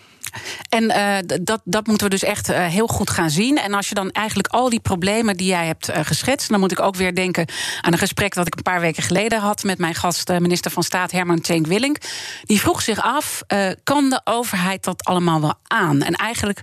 [0.69, 3.57] En uh, dat, dat moeten we dus echt uh, heel goed gaan zien.
[3.57, 6.71] En als je dan eigenlijk al die problemen die jij hebt uh, geschetst, dan moet
[6.71, 7.47] ik ook weer denken
[7.81, 10.83] aan een gesprek dat ik een paar weken geleden had met mijn gast, minister van
[10.83, 11.97] Staat Herman Tjenk Willink.
[12.43, 13.41] Die vroeg zich af:
[13.83, 16.01] kan de overheid dat allemaal wel aan?
[16.01, 16.61] En eigenlijk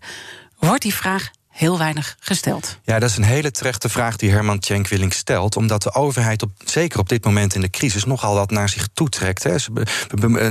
[0.59, 2.79] wordt die vraag heel weinig gesteld.
[2.85, 5.57] Ja, dat is een hele terechte vraag die Herman Tjenkwilling stelt.
[5.57, 8.89] Omdat de overheid, op, zeker op dit moment in de crisis, nogal wat naar zich
[8.95, 9.43] toetrekt.
[9.43, 9.57] Hè.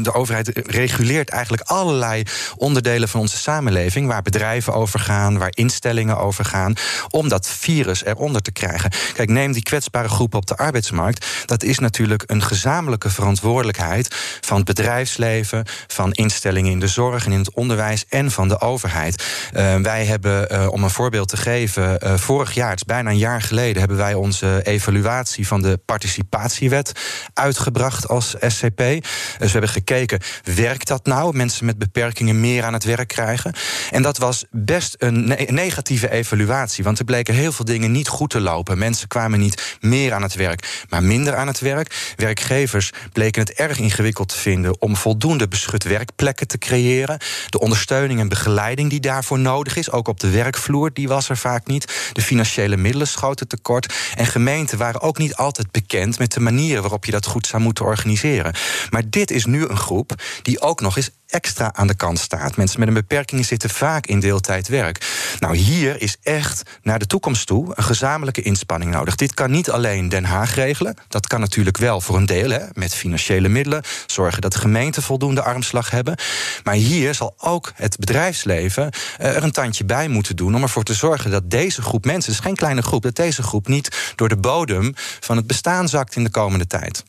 [0.02, 2.24] De overheid reguleert eigenlijk allerlei
[2.56, 4.08] onderdelen van onze samenleving.
[4.08, 6.74] Waar bedrijven over gaan, waar instellingen over gaan.
[7.10, 8.92] Om dat virus eronder te krijgen.
[9.14, 11.26] Kijk, neem die kwetsbare groepen op de arbeidsmarkt.
[11.46, 17.32] Dat is natuurlijk een gezamenlijke verantwoordelijkheid van het bedrijfsleven, van instellingen in de zorg en
[17.32, 19.24] in het onderwijs en van de overheid.
[19.54, 22.00] Uh, wij hebben, uh, om een voorbeeld te geven.
[22.04, 26.92] Uh, vorig jaar, bijna een jaar geleden, hebben wij onze evaluatie van de participatiewet
[27.34, 28.78] uitgebracht als SCP.
[28.78, 29.04] Dus
[29.38, 30.20] we hebben gekeken,
[30.56, 31.36] werkt dat nou?
[31.36, 33.54] Mensen met beperkingen meer aan het werk krijgen.
[33.92, 38.08] En dat was best een ne negatieve evaluatie, want er bleken heel veel dingen niet
[38.08, 38.78] goed te lopen.
[38.78, 42.14] Mensen kwamen niet meer aan het werk, maar minder aan het werk.
[42.16, 47.20] Werkgevers bleken het erg ingewikkeld te vinden om voldoende beschut werkplekken te creëren.
[47.50, 51.38] De ondersteuning en begeleiding die daarvoor nodig is, ook op de werkvloer die was er
[51.38, 52.12] vaak niet.
[52.14, 53.94] De financiële middelen schoten tekort.
[54.16, 57.62] En gemeenten waren ook niet altijd bekend met de manieren waarop je dat goed zou
[57.62, 58.54] moeten organiseren.
[58.90, 62.58] Maar dit is nu een groep die ook nog eens extra aan de kant staat.
[62.58, 65.06] Mensen met een beperking zitten vaak in deeltijdwerk.
[65.40, 69.16] Nou, hier is echt naar de toekomst toe een gezamenlijke inspanning nodig.
[69.16, 70.96] Dit kan niet alleen Den Haag regelen.
[71.08, 73.84] Dat kan natuurlijk wel voor een deel, hè, met financiële middelen.
[74.06, 76.18] Zorgen dat gemeenten voldoende armslag hebben.
[76.64, 80.84] Maar hier zal ook het bedrijfsleven eh, er een tandje bij moeten doen om ervoor
[80.84, 84.14] te zorgen dat deze groep mensen, het is geen kleine groep, dat deze groep niet
[84.16, 87.04] door de bodem van het bestaan zakt in de komende tijd.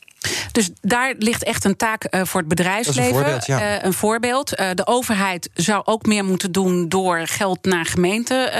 [0.51, 3.03] Dus daar ligt echt een taak uh, voor het bedrijfsleven.
[3.03, 3.83] Een voorbeeld, ja.
[3.83, 4.59] een voorbeeld.
[4.59, 8.51] Uh, de overheid zou ook meer moeten doen door geld naar gemeenten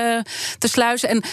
[0.58, 1.10] te sluizen.
[1.10, 1.24] En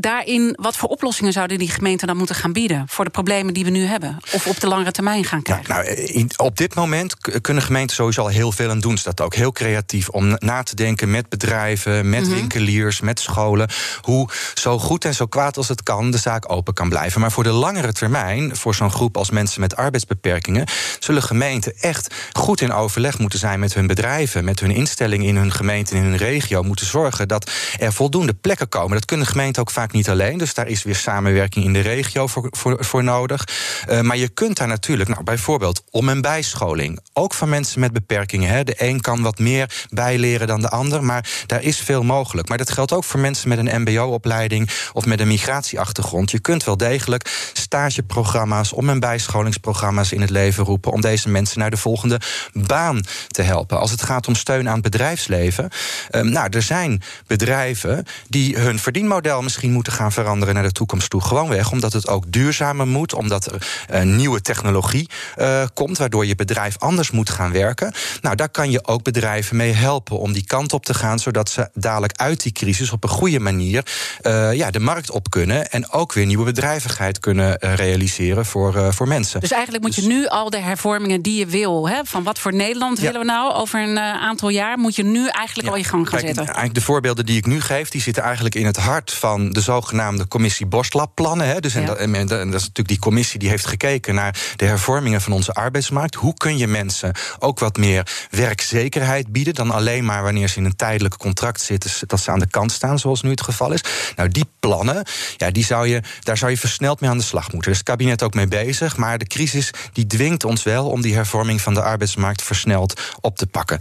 [0.00, 3.64] daarin, wat voor oplossingen zouden die gemeenten dan moeten gaan bieden voor de problemen die
[3.64, 4.16] we nu hebben?
[4.32, 5.68] Of op de langere termijn gaan krijgen?
[5.68, 8.98] nou, in, op dit moment kunnen gemeenten sowieso al heel veel aan doen.
[8.98, 12.34] Ze dat ook heel creatief om na te denken met bedrijven, met mhm.
[12.34, 13.68] winkeliers, met scholen.
[14.00, 17.20] Hoe zo goed en zo kwaad als het kan de zaak open kan blijven.
[17.20, 20.66] Maar voor de langere termijn, voor zo'n groep als mensen met arbeidsbeperkingen,
[20.98, 25.36] zullen gemeenten echt goed in overleg moeten zijn met hun bedrijven, met hun instellingen in
[25.36, 26.62] hun gemeente en in hun regio.
[26.62, 28.92] Moeten zorgen dat er voldoende plekken komen.
[28.92, 30.38] Dat kunnen gemeenten ook vaak niet alleen.
[30.38, 33.48] Dus daar is weer samenwerking in de regio voor, voor, nodig.
[33.90, 36.98] Uh, maar je kunt daar natuurlijk, nou, bijvoorbeeld om- en bijscholing.
[37.12, 38.48] Ook van mensen met beperkingen.
[38.50, 38.64] Hè.
[38.64, 41.04] De een kan wat meer bijleren dan de ander.
[41.04, 42.48] Maar daar is veel mogelijk.
[42.48, 46.30] Maar dat geldt ook voor mensen met een MBO-opleiding of met een migratieachtergrond.
[46.30, 50.92] Je kunt wel degelijk stageprogramma's, om- en bijscholingsprogramma's in het leven roepen.
[50.92, 52.20] om deze mensen naar de volgende
[52.52, 53.78] baan te helpen.
[53.80, 55.68] Als het gaat om steun aan het bedrijfsleven.
[56.10, 61.10] Uh, nou, er zijn bedrijven die hun verdienmodel misschien moeten gaan veranderen naar de toekomst
[61.10, 61.20] toe.
[61.20, 65.08] Gewoonweg omdat het ook duurzamer moet, omdat er uh, nieuwe technologie
[65.38, 67.92] uh, komt, waardoor je bedrijf anders moet gaan werken.
[68.20, 71.50] Nou, daar kan je ook bedrijven mee helpen om die kant op te gaan, zodat
[71.50, 73.86] ze dadelijk uit die crisis op een goede manier
[74.22, 79.08] uh, ja, de markt op kunnen en ook weer nieuwe bedrijvigheid kunnen realiseren voor, voor
[79.08, 79.40] mensen.
[79.40, 82.38] Dus eigenlijk moet je dus- nu al de hervormingen die je wil, hè, van wat
[82.38, 85.84] voor Nederland willen we nou over een aantal jaar, moet je nu eigenlijk al je
[85.84, 86.44] gang gaan Kijk, zetten.
[86.44, 89.60] Eigenlijk de voorbeelden die ik nu geef, die zitten eigenlijk in het hart van de
[89.64, 91.62] zogenaamde commissie Borstlab-plannen.
[91.62, 95.20] Dus en, dat, en, dat, is natuurlijk die commissie die heeft gekeken naar de hervormingen
[95.20, 96.14] van onze arbeidsmarkt.
[96.14, 100.64] Hoe kun je mensen ook wat meer werkzekerheid bieden dan alleen maar wanneer ze in
[100.64, 103.84] een tijdelijk contract zitten, dat ze aan de kant staan, zoals nu het geval is.
[104.16, 105.04] Nou, die plannen,
[105.36, 107.62] ja, die zou je, daar zou je versneld mee aan de slag moeten.
[107.62, 108.96] Daar is het kabinet ook mee bezig.
[108.96, 113.36] Maar de crisis die dwingt ons wel om die hervorming van de arbeidsmarkt versneld op
[113.36, 113.78] te pakken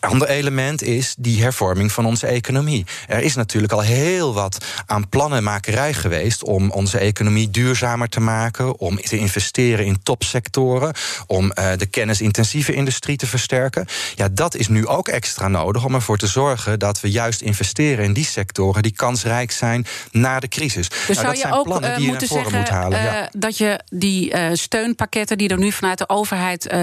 [0.00, 2.86] ander element is die hervorming van onze economie.
[3.06, 8.78] Er is natuurlijk al heel wat aan plannenmakerij geweest om onze economie duurzamer te maken,
[8.78, 10.94] om te investeren in topsectoren,
[11.26, 13.86] om uh, de kennisintensieve industrie te versterken.
[14.14, 18.04] Ja, dat is nu ook extra nodig om ervoor te zorgen dat we juist investeren
[18.04, 20.88] in die sectoren die kansrijk zijn na de crisis.
[20.88, 23.28] Dus nou, zou je ook uh, moeten zeggen moet halen, uh, ja.
[23.32, 26.74] dat je die steunpakketten die er nu vanuit de overheid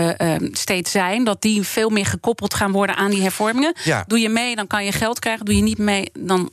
[0.52, 3.76] steeds zijn, dat die veel meer gekoppeld gaan worden aan die hervormingen.
[3.84, 4.04] Ja.
[4.08, 5.46] Doe je mee, dan kan je geld krijgen.
[5.46, 6.52] Doe je niet mee, dan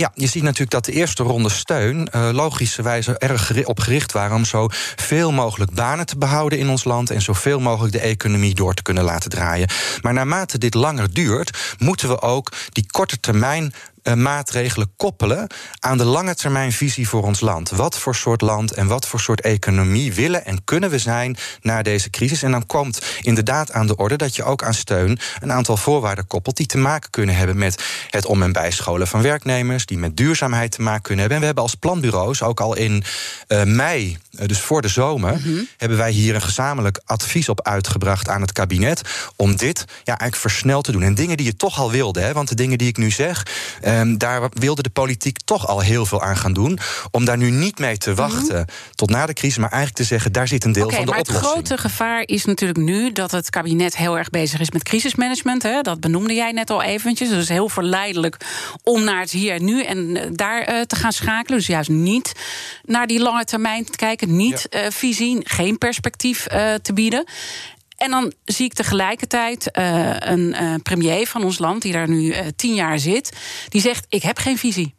[0.00, 4.36] ja, je ziet natuurlijk dat de eerste ronde steun uh, logischerwijze erg op gericht waren
[4.36, 8.54] om zo veel mogelijk banen te behouden in ons land en zoveel mogelijk de economie
[8.54, 9.68] door te kunnen laten draaien.
[10.00, 15.46] Maar naarmate dit langer duurt, moeten we ook die korte termijn uh, maatregelen koppelen
[15.78, 17.70] aan de lange termijn visie voor ons land.
[17.70, 21.82] Wat voor soort land en wat voor soort economie willen en kunnen we zijn na
[21.82, 22.42] deze crisis?
[22.42, 26.26] En dan komt inderdaad aan de orde dat je ook aan steun een aantal voorwaarden
[26.26, 30.16] koppelt die te maken kunnen hebben met het om- en bijscholen van werknemers, die met
[30.16, 31.36] duurzaamheid te maken kunnen hebben.
[31.36, 33.04] En we hebben als planbureaus ook al in
[33.48, 35.68] uh, mei, uh, dus voor de zomer, mm -hmm.
[35.76, 39.02] hebben wij hier een gezamenlijk advies op uitgebracht aan het kabinet
[39.36, 41.02] om dit ja, eigenlijk versneld te doen.
[41.02, 43.46] En dingen die je toch al wilde, hè, want de dingen die ik nu zeg,
[43.98, 46.78] um, daar wilde de politiek toch al heel veel aan gaan doen.
[47.10, 48.94] Om daar nu niet mee te wachten mm -hmm.
[48.94, 51.10] tot na de crisis, maar eigenlijk te zeggen, daar zit een deel okay, van de
[51.10, 51.46] maar oplossing.
[51.46, 55.62] Het grote gevaar is natuurlijk nu dat het kabinet heel erg bezig is met crisismanagement.
[55.62, 57.28] Hè, dat benoemde jij net al eventjes.
[57.28, 58.36] Dus heel verleidelijk
[58.82, 61.58] om naar het hier en nu en daar uh, te gaan schakelen.
[61.58, 62.32] Dus juist niet
[62.84, 64.84] naar die lange termijn te kijken, niet ja.
[64.84, 67.24] uh, visie, geen perspectief uh, te bieden.
[68.00, 72.22] En dan zie ik tegelijkertijd uh, een uh, premier van ons land, die daar nu
[72.22, 73.36] uh, tien jaar zit,
[73.68, 74.94] die zegt: Ik heb geen visie.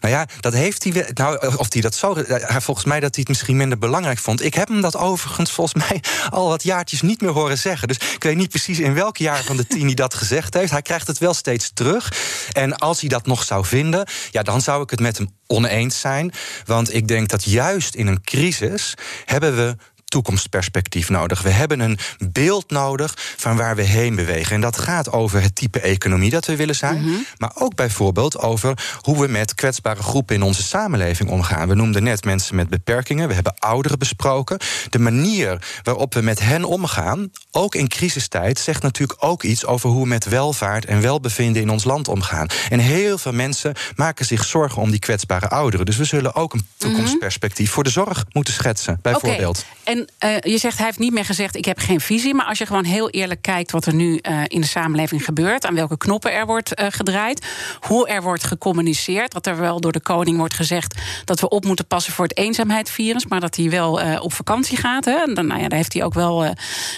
[0.00, 1.10] Nou ja, dat heeft hij.
[1.14, 2.16] Nou, of hij dat zo.
[2.46, 4.44] Volgens mij dat hij het misschien minder belangrijk vond.
[4.44, 6.02] Ik heb hem dat overigens volgens mij
[6.38, 7.88] al wat jaartjes niet meer horen zeggen.
[7.88, 10.70] Dus ik weet niet precies in welk jaar van de tien hij dat gezegd heeft.
[10.70, 12.12] Hij krijgt het wel steeds terug.
[12.52, 16.00] En als hij dat nog zou vinden, ja, dan zou ik het met hem oneens
[16.00, 16.32] zijn.
[16.64, 19.76] Want ik denk dat juist in een crisis hebben we
[20.14, 21.42] toekomstperspectief nodig.
[21.42, 21.98] We hebben een
[22.32, 24.54] beeld nodig van waar we heen bewegen.
[24.54, 26.98] En dat gaat over het type economie dat we willen zijn.
[26.98, 27.26] Mm-hmm.
[27.36, 31.68] Maar ook bijvoorbeeld over hoe we met kwetsbare groepen in onze samenleving omgaan.
[31.68, 33.28] We noemden net mensen met beperkingen.
[33.28, 34.58] We hebben ouderen besproken.
[34.90, 39.90] De manier waarop we met hen omgaan, ook in crisistijd, zegt natuurlijk ook iets over
[39.90, 42.46] hoe we met welvaart en welbevinden in ons land omgaan.
[42.68, 45.86] En heel veel mensen maken zich zorgen om die kwetsbare ouderen.
[45.86, 47.74] Dus we zullen ook een toekomstperspectief mm-hmm.
[47.74, 49.64] voor de zorg moeten schetsen, bijvoorbeeld.
[49.80, 49.94] Okay.
[49.94, 52.34] En uh, je zegt, hij heeft niet meer gezegd, ik heb geen visie.
[52.34, 55.66] Maar als je gewoon heel eerlijk kijkt wat er nu uh, in de samenleving gebeurt...
[55.66, 57.46] aan welke knoppen er wordt uh, gedraaid,
[57.80, 59.32] hoe er wordt gecommuniceerd...
[59.32, 62.36] dat er wel door de koning wordt gezegd dat we op moeten passen voor het
[62.36, 63.26] eenzaamheidsvirus...
[63.26, 65.04] maar dat hij wel op vakantie gaat.
[65.04, 65.32] Hè.
[65.32, 66.54] Dan, nou ja, daar heeft hij ook wel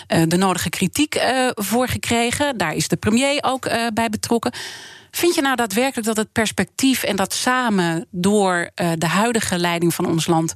[0.07, 1.21] de nodige kritiek
[1.55, 2.57] voor gekregen.
[2.57, 4.53] Daar is de premier ook bij betrokken.
[5.11, 8.07] Vind je nou daadwerkelijk dat het perspectief en dat samen...
[8.11, 10.55] door de huidige leiding van ons land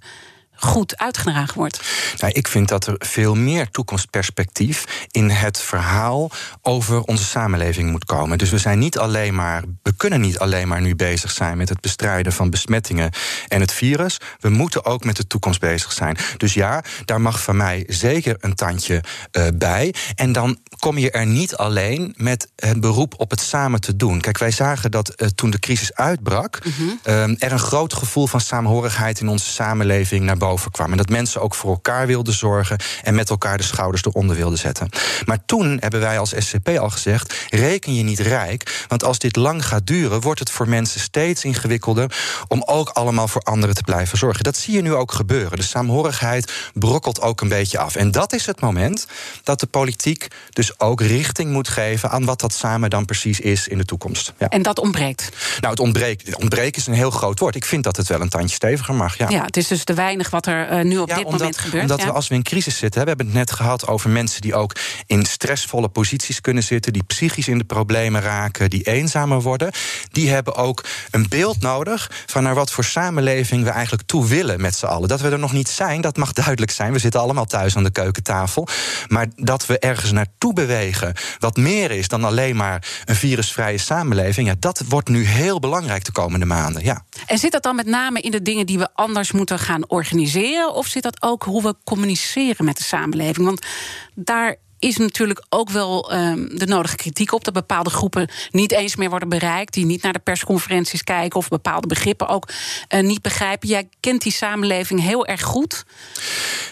[0.60, 1.80] goed uitgedragen wordt?
[2.18, 6.30] Nou, ik vind dat er veel meer toekomstperspectief in het verhaal
[6.62, 8.38] over onze samenleving moet komen.
[8.38, 11.68] Dus we zijn niet alleen maar, we kunnen niet alleen maar nu bezig zijn met
[11.68, 13.10] het bestrijden van besmettingen
[13.48, 14.18] en het virus.
[14.40, 16.16] We moeten ook met de toekomst bezig zijn.
[16.36, 19.94] Dus ja, daar mag van mij zeker een tandje uh, bij.
[20.14, 24.20] En dan kom je er niet alleen met het beroep op het samen te doen.
[24.20, 26.98] Kijk, wij zagen dat uh, toen de crisis uitbrak, mm-hmm.
[27.04, 30.90] uh, er een groot gevoel van saamhorigheid in onze samenleving naar boven kwam.
[30.90, 34.58] En dat mensen ook voor elkaar wilden zorgen en met elkaar de schouders eronder wilden
[34.58, 34.88] zetten.
[35.24, 38.84] Maar toen hebben wij als SCP al gezegd: reken je niet rijk.
[38.88, 42.14] Want als dit lang gaat duren, wordt het voor mensen steeds ingewikkelder
[42.48, 44.44] om ook allemaal voor anderen te blijven zorgen.
[44.44, 45.58] Dat zie je nu ook gebeuren.
[45.58, 47.94] De saamhorigheid brokkelt ook een beetje af.
[47.96, 49.06] En dat is het moment
[49.42, 53.68] dat de politiek dus ook richting moet geven aan wat dat samen dan precies is
[53.68, 54.32] in de toekomst.
[54.38, 54.48] Ja.
[54.48, 55.28] En dat ontbreekt?
[55.60, 56.36] Nou, het ontbreekt.
[56.36, 57.54] Ontbreken is een heel groot woord.
[57.54, 59.16] Ik vind dat het wel een tandje steviger mag.
[59.18, 61.40] Ja, ja het is dus te weinig wat er uh, nu op ja, dit omdat,
[61.40, 61.82] moment gebeurt.
[61.82, 62.06] Omdat ja?
[62.06, 64.76] we als we in crisis zitten, we hebben het net gehad over mensen die ook
[65.06, 69.72] in stressvolle posities kunnen zitten, die psychisch in de problemen raken, die eenzamer worden.
[70.12, 74.60] Die hebben ook een beeld nodig van naar wat voor samenleving we eigenlijk toe willen
[74.60, 75.08] met z'n allen.
[75.08, 76.92] Dat we er nog niet zijn, dat mag duidelijk zijn.
[76.92, 78.68] We zitten allemaal thuis aan de keukentafel.
[79.08, 84.48] Maar dat we ergens naartoe bewegen, wat meer is dan alleen maar een virusvrije samenleving,
[84.48, 86.84] ja, dat wordt nu heel belangrijk de komende maanden.
[86.84, 87.04] Ja.
[87.26, 90.29] En zit dat dan met name in de dingen die we anders moeten gaan organiseren?
[90.74, 93.46] Of zit dat ook hoe we communiceren met de samenleving?
[93.46, 93.66] Want
[94.14, 98.96] daar is natuurlijk ook wel um, de nodige kritiek op dat bepaalde groepen niet eens
[98.96, 102.48] meer worden bereikt, die niet naar de persconferenties kijken of bepaalde begrippen ook
[102.88, 103.68] uh, niet begrijpen.
[103.68, 105.84] Jij kent die samenleving heel erg goed.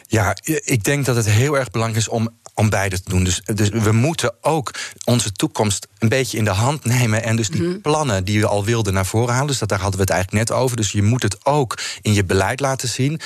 [0.07, 3.25] Ja, ik denk dat het heel erg belangrijk is om om beide te doen.
[3.25, 7.23] Dus, dus we moeten ook onze toekomst een beetje in de hand nemen.
[7.23, 7.81] En dus die mm-hmm.
[7.81, 9.47] plannen die we al wilden naar voren halen.
[9.47, 10.77] Dus dat, daar hadden we het eigenlijk net over.
[10.77, 13.21] Dus je moet het ook in je beleid laten zien.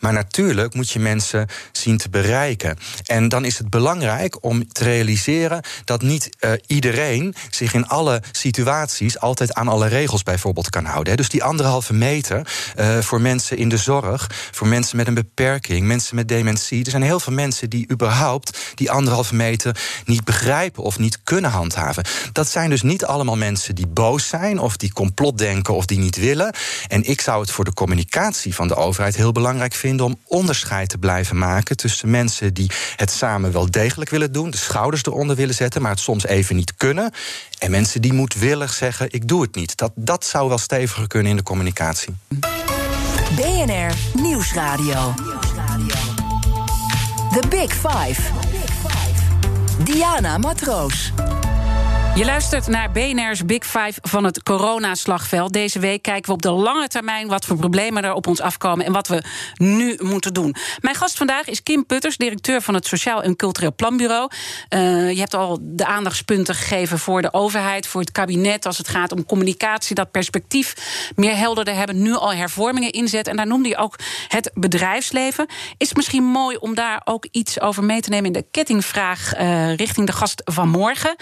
[0.00, 2.78] Maar natuurlijk moet je mensen zien te bereiken.
[3.04, 8.22] En dan is het belangrijk om te realiseren dat niet uh, iedereen zich in alle
[8.32, 11.10] situaties altijd aan alle regels bijvoorbeeld kan houden.
[11.10, 11.16] Hè.
[11.16, 15.86] Dus die anderhalve meter uh, voor mensen in de zorg, voor mensen met een beperking,
[15.86, 16.84] mensen met dementie.
[16.84, 21.50] Er zijn heel veel mensen die überhaupt die anderhalve meter niet begrijpen of niet kunnen
[21.50, 22.04] handhaven.
[22.32, 25.98] Dat zijn dus niet allemaal mensen die boos zijn of die complot denken of die
[25.98, 26.54] niet willen.
[26.88, 30.88] En ik zou het voor de communicatie van de overheid heel belangrijk vinden om onderscheid
[30.88, 35.36] te blijven maken tussen mensen die het samen wel degelijk willen doen, de schouders eronder
[35.36, 37.12] willen zetten, maar het soms even niet kunnen.
[37.58, 39.76] En mensen die moedwillig zeggen: ik doe het niet.
[39.76, 42.16] Dat, dat zou wel steviger kunnen in de communicatie.
[43.36, 45.14] BNR Nieuwsradio.
[47.32, 48.47] The Big Five.
[49.84, 51.12] Diana Matroos.
[52.14, 55.52] Je luistert naar BNR's Big Five van het coronaslagveld.
[55.52, 58.86] Deze week kijken we op de lange termijn wat voor problemen er op ons afkomen
[58.86, 59.22] en wat we
[59.54, 60.54] nu moeten doen.
[60.80, 64.30] Mijn gast vandaag is Kim Putters, directeur van het Sociaal en Cultureel Planbureau.
[64.74, 68.88] Uh, je hebt al de aandachtspunten gegeven voor de overheid, voor het kabinet als het
[68.88, 70.74] gaat om communicatie, dat perspectief
[71.16, 73.28] meer helderder hebben, nu al hervormingen inzet.
[73.28, 73.94] En daar noemde je ook
[74.28, 75.46] het bedrijfsleven.
[75.76, 79.38] Is het misschien mooi om daar ook iets over mee te nemen in de kettingvraag
[79.40, 81.16] uh, richting de gast van morgen?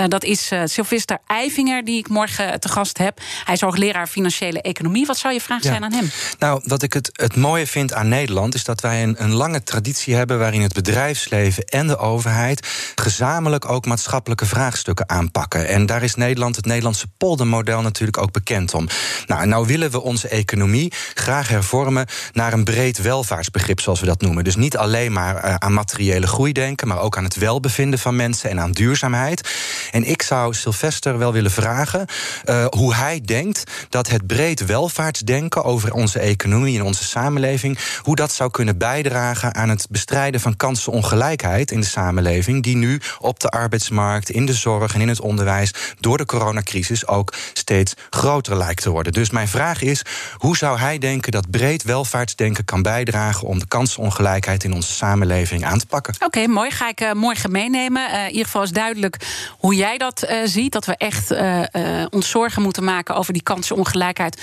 [0.00, 3.20] Uh, dat is is uh, Sylvester Eivinger, die ik morgen te gast heb.
[3.44, 5.06] Hij is hoogleraar financiële economie.
[5.06, 6.10] Wat zou je vraag zijn aan hem?
[6.38, 9.62] Nou, wat ik het, het mooie vind aan Nederland is dat wij een, een lange
[9.62, 15.68] traditie hebben waarin het bedrijfsleven en de overheid gezamenlijk ook maatschappelijke vraagstukken aanpakken.
[15.68, 18.88] En daar is Nederland, het Nederlandse poldermodel, natuurlijk ook bekend om.
[19.26, 24.20] Nou, nou willen we onze economie graag hervormen naar een breed welvaartsbegrip, zoals we dat
[24.20, 24.44] noemen.
[24.44, 28.16] Dus niet alleen maar uh, aan materiële groei denken, maar ook aan het welbevinden van
[28.16, 29.50] mensen en aan duurzaamheid.
[29.90, 32.06] En ik zou Sylvester wel willen vragen
[32.44, 38.16] uh, hoe hij denkt dat het breed welvaartsdenken over onze economie en onze samenleving, hoe
[38.16, 43.40] dat zou kunnen bijdragen aan het bestrijden van kansenongelijkheid in de samenleving, die nu op
[43.40, 48.56] de arbeidsmarkt, in de zorg en in het onderwijs door de coronacrisis ook steeds groter
[48.56, 49.12] lijkt te worden.
[49.12, 50.04] Dus mijn vraag is:
[50.36, 55.64] hoe zou hij denken dat breed welvaartsdenken kan bijdragen om de kansenongelijkheid in onze samenleving
[55.64, 56.14] aan te pakken?
[56.18, 56.70] Oké, mooi.
[56.70, 58.10] Ga ik uh, morgen meenemen.
[58.10, 59.16] Uh, in ieder geval is duidelijk
[59.58, 60.72] hoe jij dat uh, ziet.
[60.72, 64.42] Dat we echt uh, uh, ons zorgen moeten maken over die kansenongelijkheid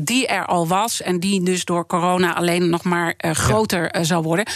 [0.00, 1.02] die er al was.
[1.02, 4.04] En die dus door corona alleen nog maar groter ja.
[4.04, 4.46] zal worden.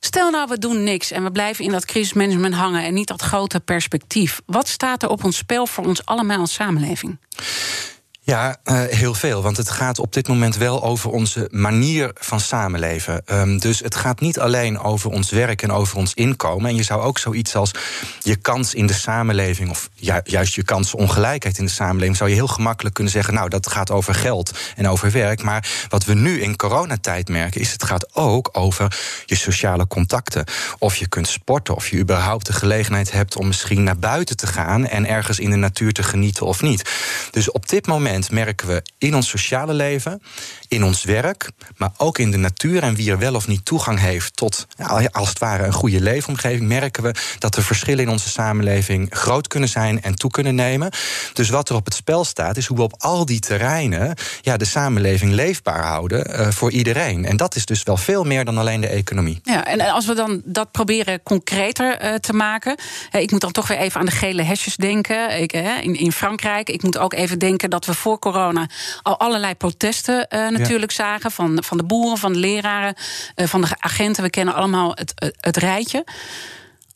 [0.00, 3.22] Stel nou, we doen niks en we blijven in dat crisismanagement hangen en niet dat
[3.22, 4.40] grote perspectief.
[4.46, 7.18] Wat staat er op ons spel voor ons allemaal als samenleving?
[8.28, 9.42] Ja, uh, heel veel.
[9.42, 13.22] Want het gaat op dit moment wel over onze manier van samenleven.
[13.26, 16.70] Um, dus het gaat niet alleen over ons werk en over ons inkomen.
[16.70, 17.70] En je zou ook zoiets als
[18.20, 22.36] je kans in de samenleving, of ju juist je kansongelijkheid in de samenleving, zou je
[22.36, 25.42] heel gemakkelijk kunnen zeggen: Nou, dat gaat over geld en over werk.
[25.42, 30.44] Maar wat we nu in coronatijd merken, is het gaat ook over je sociale contacten.
[30.78, 34.46] Of je kunt sporten, of je überhaupt de gelegenheid hebt om misschien naar buiten te
[34.46, 36.90] gaan en ergens in de natuur te genieten of niet.
[37.30, 40.22] Dus op dit moment merken we in ons sociale leven,
[40.68, 43.98] in ons werk, maar ook in de natuur en wie er wel of niet toegang
[43.98, 44.66] heeft tot
[45.12, 49.46] als het ware een goede leefomgeving, merken we dat de verschillen in onze samenleving groot
[49.46, 50.90] kunnen zijn en toe kunnen nemen.
[51.32, 54.56] Dus wat er op het spel staat, is hoe we op al die terreinen ja,
[54.56, 57.24] de samenleving leefbaar houden uh, voor iedereen.
[57.24, 59.40] En dat is dus wel veel meer dan alleen de economie.
[59.42, 62.76] Ja, en als we dan dat proberen concreter uh, te maken.
[63.12, 65.40] ik moet dan toch weer even aan de gele hesjes denken.
[65.40, 66.70] Ik, in, in Frankrijk.
[66.70, 68.68] Ik moet ook even denken dat we voor corona
[69.02, 71.30] al allerlei protesten uh, natuurlijk zagen.
[71.30, 72.94] Van, van de boeren, van de leraren,
[73.36, 74.22] uh, van de agenten.
[74.22, 76.04] We kennen allemaal het, het rijtje.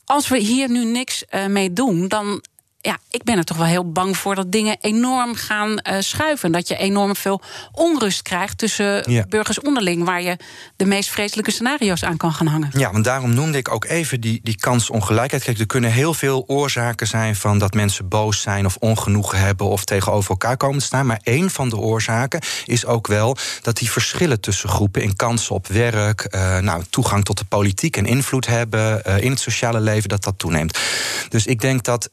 [0.05, 2.43] Als we hier nu niks uh, mee doen, dan
[2.85, 6.51] ja, ik ben er toch wel heel bang voor dat dingen enorm gaan uh, schuiven.
[6.51, 9.25] Dat je enorm veel onrust krijgt tussen ja.
[9.29, 10.37] burgers onderling, waar je
[10.75, 12.69] de meest vreselijke scenario's aan kan gaan hangen.
[12.73, 15.43] Ja, want daarom noemde ik ook even die, die kansongelijkheid.
[15.43, 19.67] Kijk, er kunnen heel veel oorzaken zijn van dat mensen boos zijn of ongenoegen hebben
[19.67, 21.05] of tegenover elkaar komen te staan.
[21.05, 25.55] Maar één van de oorzaken is ook wel dat die verschillen tussen groepen in kansen
[25.55, 29.79] op werk, uh, nou, toegang tot de politiek en invloed hebben uh, in het sociale
[29.79, 30.79] leven, dat dat toeneemt.
[31.29, 32.09] Dus ik denk dat.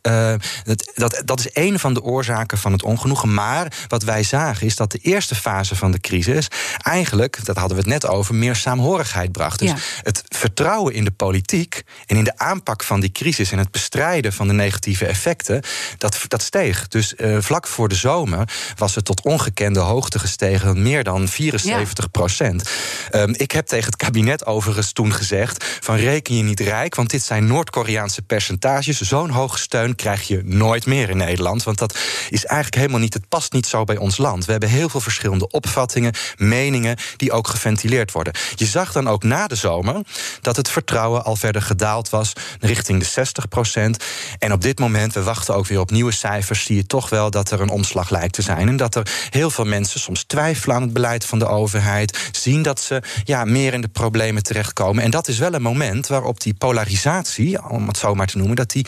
[0.64, 3.34] Dat, dat, dat is één van de oorzaken van het ongenoegen.
[3.34, 6.48] Maar wat wij zagen is dat de eerste fase van de crisis
[6.82, 9.58] eigenlijk, dat hadden we het net over, meer saamhorigheid bracht.
[9.58, 9.76] Dus ja.
[10.02, 14.32] het vertrouwen in de politiek en in de aanpak van die crisis en het bestrijden
[14.32, 15.62] van de negatieve effecten,
[15.98, 16.88] dat, dat steeg.
[16.88, 22.10] Dus uh, vlak voor de zomer was het tot ongekende hoogte gestegen, meer dan 74
[22.10, 22.70] procent.
[23.10, 23.20] Ja.
[23.20, 27.10] Um, ik heb tegen het kabinet overigens toen gezegd: van reken je niet rijk, want
[27.10, 29.00] dit zijn Noord-Koreaanse percentages.
[29.00, 31.62] Zo'n hoge steun krijg je nooit meer in Nederland.
[31.62, 31.98] Want dat
[32.28, 34.44] is eigenlijk helemaal niet, het past niet zo bij ons land.
[34.44, 38.32] We hebben heel veel verschillende opvattingen, meningen, die ook geventileerd worden.
[38.54, 40.00] Je zag dan ook na de zomer
[40.40, 44.04] dat het vertrouwen al verder gedaald was richting de 60 procent.
[44.38, 47.30] En op dit moment, we wachten ook weer op nieuwe cijfers, zie je toch wel
[47.30, 48.68] dat er een omslag lijkt te zijn.
[48.68, 52.62] En dat er heel veel mensen soms twijfelen aan het beleid van de overheid, zien
[52.62, 55.04] dat ze ja, meer in de problemen terechtkomen.
[55.04, 58.56] En dat is wel een moment waarop die polarisatie, om het zo maar te noemen,
[58.56, 58.86] dat die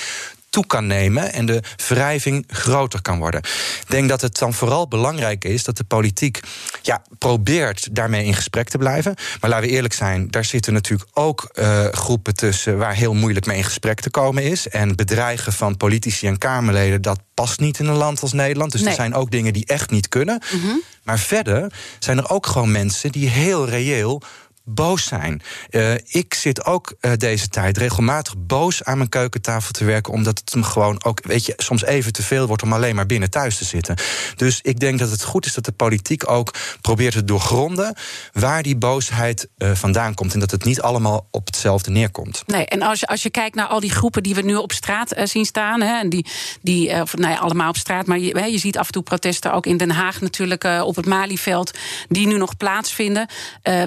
[0.52, 3.40] toe kan nemen en de wrijving groter kan worden.
[3.80, 6.40] Ik denk dat het dan vooral belangrijk is dat de politiek
[6.82, 9.14] ja, probeert daarmee in gesprek te blijven.
[9.40, 13.46] Maar laten we eerlijk zijn, daar zitten natuurlijk ook uh, groepen tussen waar heel moeilijk
[13.46, 14.68] mee in gesprek te komen is.
[14.68, 18.72] En bedreigen van politici en Kamerleden, dat past niet in een land als Nederland.
[18.72, 20.42] Dus er zijn ook dingen die echt niet kunnen.
[20.52, 20.82] Mm -hmm.
[21.02, 24.22] Maar verder zijn er ook gewoon mensen die heel reëel
[24.64, 25.42] boos zijn.
[25.70, 30.38] Uh, ik zit ook uh, deze tijd regelmatig boos aan mijn keukentafel te werken, omdat
[30.38, 33.30] het hem gewoon ook, weet je, soms even te veel wordt om alleen maar binnen
[33.30, 33.96] thuis te zitten.
[34.36, 37.96] Dus ik denk dat het goed is dat de politiek ook probeert te doorgronden
[38.32, 42.42] waar die boosheid uh, vandaan komt en dat het niet allemaal op hetzelfde neerkomt.
[42.46, 44.72] Nee, en als je, als je kijkt naar al die groepen die we nu op
[44.72, 46.26] straat zien staan, hè, en die,
[46.62, 49.52] die of, nou ja, allemaal op straat, maar je, je ziet af en toe protesten
[49.52, 51.70] ook in Den Haag natuurlijk op het Malieveld,
[52.08, 53.28] die nu nog plaatsvinden,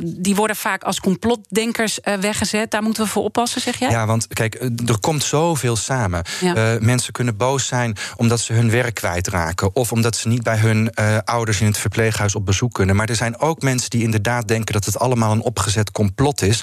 [0.03, 2.71] die worden vaak als complotdenkers uh, weggezet.
[2.71, 3.89] Daar moeten we voor oppassen, zeg jij?
[3.89, 6.23] Ja, want kijk, eh, er komt zoveel samen.
[6.41, 6.73] Ja.
[6.73, 9.75] Uh, mensen kunnen boos zijn omdat ze hun werk kwijtraken.
[9.75, 12.95] Of omdat ze niet bij hun uh, ouders in het verpleeghuis op bezoek kunnen.
[12.95, 16.61] Maar er zijn ook mensen die inderdaad denken dat het allemaal een opgezet complot is.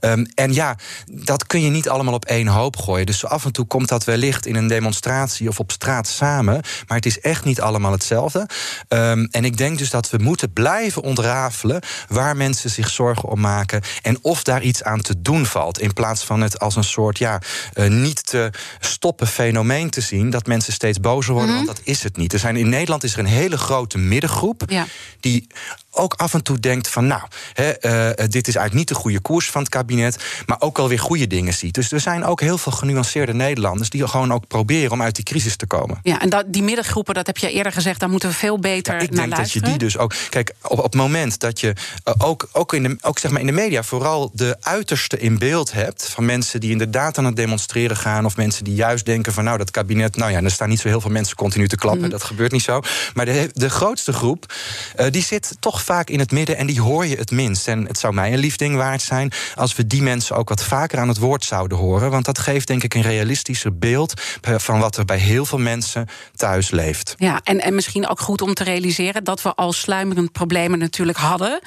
[0.00, 0.76] Um, en ja,
[1.06, 3.06] dat kun je niet allemaal op één hoop gooien.
[3.06, 6.60] Dus af en toe komt dat wellicht in een demonstratie of op straat samen.
[6.86, 8.48] Maar het is echt niet allemaal hetzelfde.
[8.88, 13.40] Um, en ik denk dus dat we moeten blijven ontrafelen waar mensen zich zorgen om
[13.40, 13.82] maken.
[14.02, 15.80] En of daar iets aan te doen valt.
[15.80, 17.40] In plaats van het als een soort ja,
[17.74, 20.30] uh, niet te stoppen fenomeen te zien.
[20.30, 21.50] Dat mensen steeds bozer worden.
[21.50, 21.66] Mm -hmm.
[21.66, 22.32] Want dat is het niet.
[22.32, 24.62] Er zijn, in Nederland is er een hele grote middengroep.
[24.66, 24.86] Ja.
[25.20, 25.46] die
[25.94, 27.22] ook af en toe denkt van nou,
[27.52, 30.98] hè, uh, dit is eigenlijk niet de goede koers van het kabinet, maar ook alweer
[30.98, 31.74] goede dingen ziet.
[31.74, 35.24] Dus er zijn ook heel veel genuanceerde Nederlanders die gewoon ook proberen om uit die
[35.24, 35.98] crisis te komen.
[36.02, 38.94] Ja, en dat, die middengroepen, dat heb je eerder gezegd, daar moeten we veel beter
[38.94, 39.62] ja, ik naar denk luisteren.
[39.62, 40.14] dat je die dus ook.
[40.30, 41.74] Kijk, op, op het moment dat je
[42.04, 45.38] uh, ook, ook, in de, ook zeg maar in de media vooral de uiterste in
[45.38, 49.32] beeld hebt van mensen die inderdaad aan het demonstreren gaan, of mensen die juist denken
[49.32, 51.76] van nou, dat kabinet, nou ja, er staan niet zo heel veel mensen continu te
[51.76, 52.10] klappen, mm.
[52.10, 52.80] dat gebeurt niet zo.
[53.14, 54.54] Maar de, de grootste groep,
[55.00, 57.68] uh, die zit toch vaak in het midden en die hoor je het minst.
[57.68, 60.64] En het zou mij een lief ding waard zijn als we die mensen ook wat
[60.64, 62.10] vaker aan het woord zouden horen.
[62.10, 66.08] Want dat geeft denk ik een realistischer beeld van wat er bij heel veel mensen
[66.36, 67.14] thuis leeft.
[67.18, 71.18] Ja, en, en misschien ook goed om te realiseren dat we al sluimerend problemen natuurlijk
[71.18, 71.60] hadden.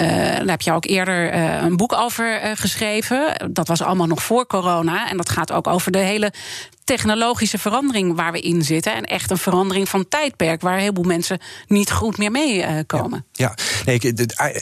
[0.00, 3.50] Uh, daar heb je ook eerder uh, een boek over uh, geschreven.
[3.52, 5.10] Dat was allemaal nog voor corona.
[5.10, 6.32] En dat gaat ook over de hele
[6.84, 8.94] technologische verandering waar we in zitten.
[8.94, 13.24] En echt een verandering van tijdperk waar een heleboel mensen niet goed meer mee komen.
[13.32, 13.53] Ja, ja.
[13.84, 14.02] Nee, ik,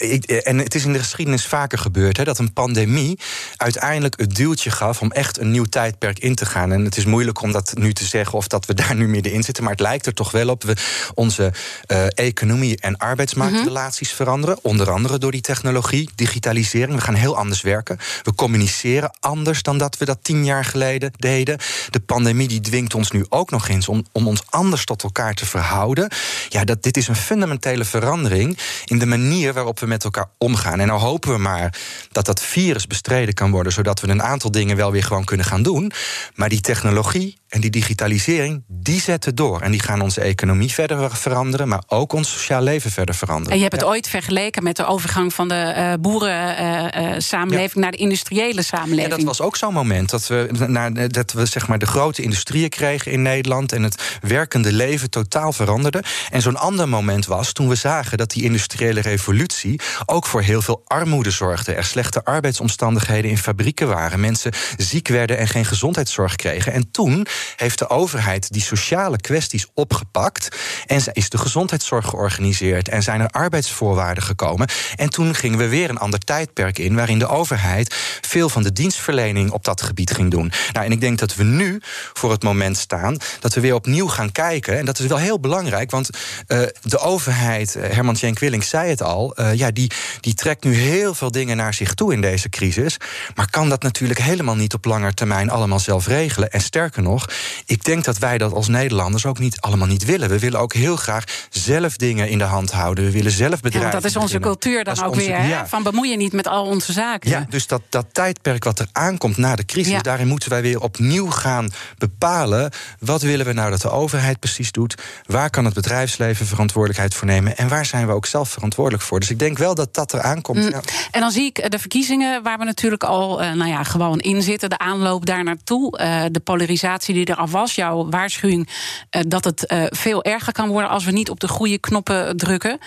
[0.01, 3.19] ik, en het is in de geschiedenis vaker gebeurd hè, dat een pandemie
[3.57, 6.73] uiteindelijk het duwtje gaf om echt een nieuw tijdperk in te gaan.
[6.73, 9.43] En het is moeilijk om dat nu te zeggen of dat we daar nu middenin
[9.43, 9.63] zitten.
[9.63, 10.63] Maar het lijkt er toch wel op.
[10.63, 10.77] We
[11.15, 11.53] onze
[11.87, 14.27] uh, economie en arbeidsmarktrelaties mm -hmm.
[14.27, 14.59] veranderen.
[14.63, 16.95] Onder andere door die technologie, digitalisering.
[16.95, 17.99] We gaan heel anders werken.
[18.23, 21.59] We communiceren anders dan dat we dat tien jaar geleden deden.
[21.91, 25.35] De pandemie die dwingt ons nu ook nog eens om, om ons anders tot elkaar
[25.35, 26.11] te verhouden.
[26.49, 30.81] Ja, dat, dit is een fundamentele verandering in de manier waarop we met elkaar omgaan.
[30.81, 31.79] En nou hopen we maar
[32.13, 35.47] dat dat virus bestreden kan worden, zodat we een aantal dingen wel weer gewoon kunnen
[35.47, 35.93] gaan doen.
[36.35, 39.61] Maar die technologie en die digitalisering, die zetten door.
[39.61, 43.51] En die gaan onze economie verder veranderen, maar ook ons sociaal leven verder veranderen.
[43.51, 43.89] En je hebt het ja.
[43.89, 47.81] ooit vergeleken met de overgang van de uh, boerensamenleving uh, uh, ja.
[47.81, 49.11] naar de industriële samenleving.
[49.11, 52.23] Ja, dat was ook zo'n moment dat we, naar, dat we zeg maar de grote
[52.23, 56.03] industrieën kregen in Nederland en het werkende leven totaal veranderde.
[56.31, 60.63] En zo'n ander moment was toen we zagen dat die industriële revolutie ook voor heel
[60.63, 61.75] veel armoede zorgde.
[61.75, 64.21] Er slechte arbeidsomstandigheden in fabrieken waren.
[64.21, 66.73] Mensen ziek werden en geen gezondheidszorg kregen.
[66.73, 70.57] En toen heeft de overheid die sociale kwesties opgepakt.
[70.87, 72.89] En is de gezondheidszorg georganiseerd.
[72.89, 74.69] En zijn er arbeidsvoorwaarden gekomen.
[74.97, 76.95] En toen gingen we weer een ander tijdperk in.
[76.95, 80.53] waarin de overheid veel van de dienstverlening op dat gebied ging doen.
[80.73, 81.81] Nou, en ik denk dat we nu
[82.13, 83.17] voor het moment staan.
[83.41, 84.79] dat we weer opnieuw gaan kijken.
[84.79, 86.11] En dat is wel heel belangrijk, want
[86.49, 89.41] uh, de overheid, Herman Tjenk Willink zei het al.
[89.41, 89.91] Uh, ja, die,
[90.21, 92.97] die trekt nu heel veel dingen naar zich toe in deze crisis.
[93.35, 96.51] Maar kan dat natuurlijk helemaal niet op lange termijn allemaal zelf regelen.
[96.51, 97.29] En sterker nog,
[97.67, 100.29] Ik denk dat wij dat als Nederlanders ook niet allemaal niet willen.
[100.29, 103.05] We willen ook heel graag zelf dingen in de hand houden.
[103.05, 103.91] We willen zelf bedrijven.
[103.91, 105.37] Ja, dat is onze cultuur dan ook weer.
[105.37, 105.67] Hè?
[105.67, 107.31] Van bemoei je niet met al onze zaken.
[107.31, 110.81] Ja, dus dat, dat tijdperk wat er aankomt na de crisis, daarin moeten wij weer
[110.81, 112.71] opnieuw gaan bepalen.
[112.99, 114.95] Wat willen we nou dat de overheid precies doet?
[115.27, 117.57] Waar kan het bedrijfsleven verantwoordelijkheid voor nemen?
[117.57, 119.21] En waar zijn we ook zelf verantwoordelijk voor?
[119.21, 120.59] Dus ik denk wel dat dat er aankomt.
[120.59, 120.71] Mm.
[120.71, 120.81] Ja.
[121.11, 124.19] En dan zie ik eh, de verkiezingen, waar we natuurlijk al uh, nou ja, gewoon
[124.19, 128.69] in zitten, de aanloop daar naartoe, uh, de polarisatie die er al was, jouw waarschuwing
[129.11, 132.79] uh, dat het veel erger kan worden als we niet op de goede knoppen drukken.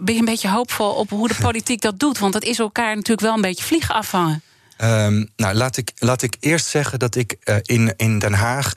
[0.00, 2.18] ben je een beetje hoopvol op hoe de politiek dat doet?
[2.18, 4.42] Want dat is elkaar natuurlijk wel een beetje vliegen afvangen.
[4.82, 8.72] Um, nou, laat ik, laat ik eerst zeggen dat ik in, in Den Haag.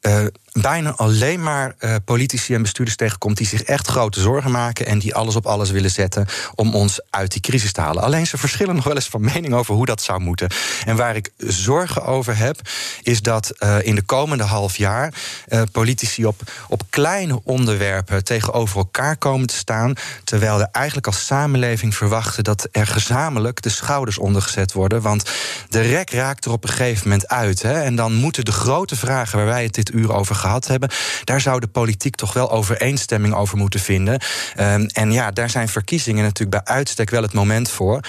[0.00, 0.26] Uh,
[0.60, 4.98] bijna alleen maar uh, politici en bestuurders tegenkomt die zich echt grote zorgen maken en
[4.98, 8.02] die alles op alles willen zetten om ons uit die crisis te halen.
[8.02, 10.50] Alleen ze verschillen nog wel eens van mening over hoe dat zou moeten.
[10.84, 12.60] En waar ik zorgen over heb,
[13.02, 15.14] is dat uh, in de komende half jaar
[15.48, 19.94] uh, politici op, op kleine onderwerpen tegenover elkaar komen te staan,
[20.24, 25.02] terwijl we eigenlijk als samenleving verwachten dat er gezamenlijk de schouders ondergezet worden.
[25.02, 25.30] Want
[25.68, 27.62] de rek raakt er op een gegeven moment uit.
[27.62, 30.66] Hè, en dan moeten de grote vragen waar wij het dit uur over gaan gehad
[30.66, 30.90] hebben.
[31.24, 34.20] Daar zou de politiek toch wel overeenstemming over moeten vinden.
[34.60, 38.00] Um, en ja, daar zijn verkiezingen natuurlijk bij uitstek wel het moment voor.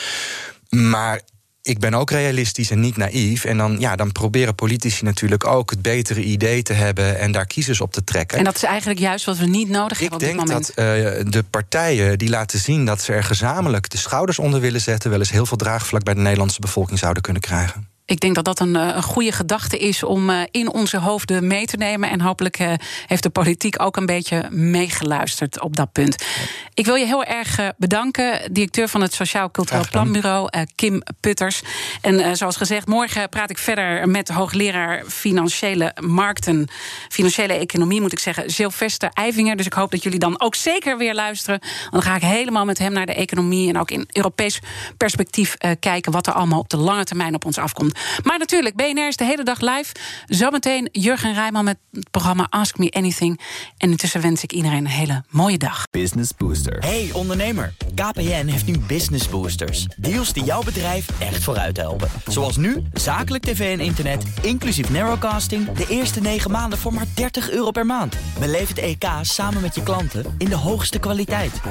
[0.70, 1.22] Maar
[1.62, 3.46] ik ben ook realistisch en niet naïef.
[3.46, 7.46] En dan, ja, dan proberen politici natuurlijk ook het betere idee te hebben en daar
[7.46, 8.38] kiezers op te trekken.
[8.38, 10.20] En dat is eigenlijk juist wat we niet nodig hebben.
[10.20, 14.40] Ik denk dat uh, de partijen die laten zien dat ze er gezamenlijk de schouders
[14.40, 17.89] onder willen zetten, wel eens heel veel draagvlak bij de Nederlandse bevolking zouden kunnen krijgen.
[18.10, 21.48] Ik denk dat dat een, eh, een goede gedachte is om uh, in onze hoofden
[21.48, 22.10] mee te nemen.
[22.10, 22.74] En hopelijk uh,
[23.06, 26.26] heeft de politiek ook een beetje meegeluisterd op dat punt.
[26.74, 31.62] Ik wil je heel erg bedanken, directeur van het Sociaal Cultureel Planbureau, Kim Putters.
[32.02, 36.68] En zoals gezegd, morgen praat ik verder met hoogleraar financiële markten,
[37.10, 39.56] financiële economie, moet ik zeggen, Sylvester Eivinger.
[39.56, 41.60] Dus ik hoop dat jullie dan ook zeker weer luisteren.
[41.60, 44.60] Want dan ga ik helemaal met hem naar de economie en ook in Europees
[44.98, 47.99] perspectief kijken wat er allemaal op de lange termijn op ons afkomt.
[48.24, 49.94] Maar natuurlijk, BNR is de hele dag live.
[50.26, 53.40] Zometeen Jurgen Rijman met het programma Ask Me Anything.
[53.78, 55.84] En intussen wens ik iedereen een hele mooie dag.
[55.92, 56.78] Business Booster.
[56.80, 59.86] Hey ondernemer, KPN heeft nu Business Boosters.
[59.98, 62.10] Deals die jouw bedrijf echt vooruit helpen.
[62.28, 65.72] Zoals nu, zakelijk tv en internet, inclusief narrowcasting...
[65.72, 68.16] de eerste 9 maanden voor maar 30 euro per maand.
[68.40, 71.62] Beleef het EK samen met je klanten in de hoogste kwaliteit.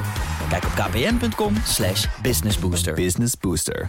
[0.49, 1.55] Kijk op kpn.com
[2.23, 2.95] businessbooster.
[2.95, 3.87] Business Booster.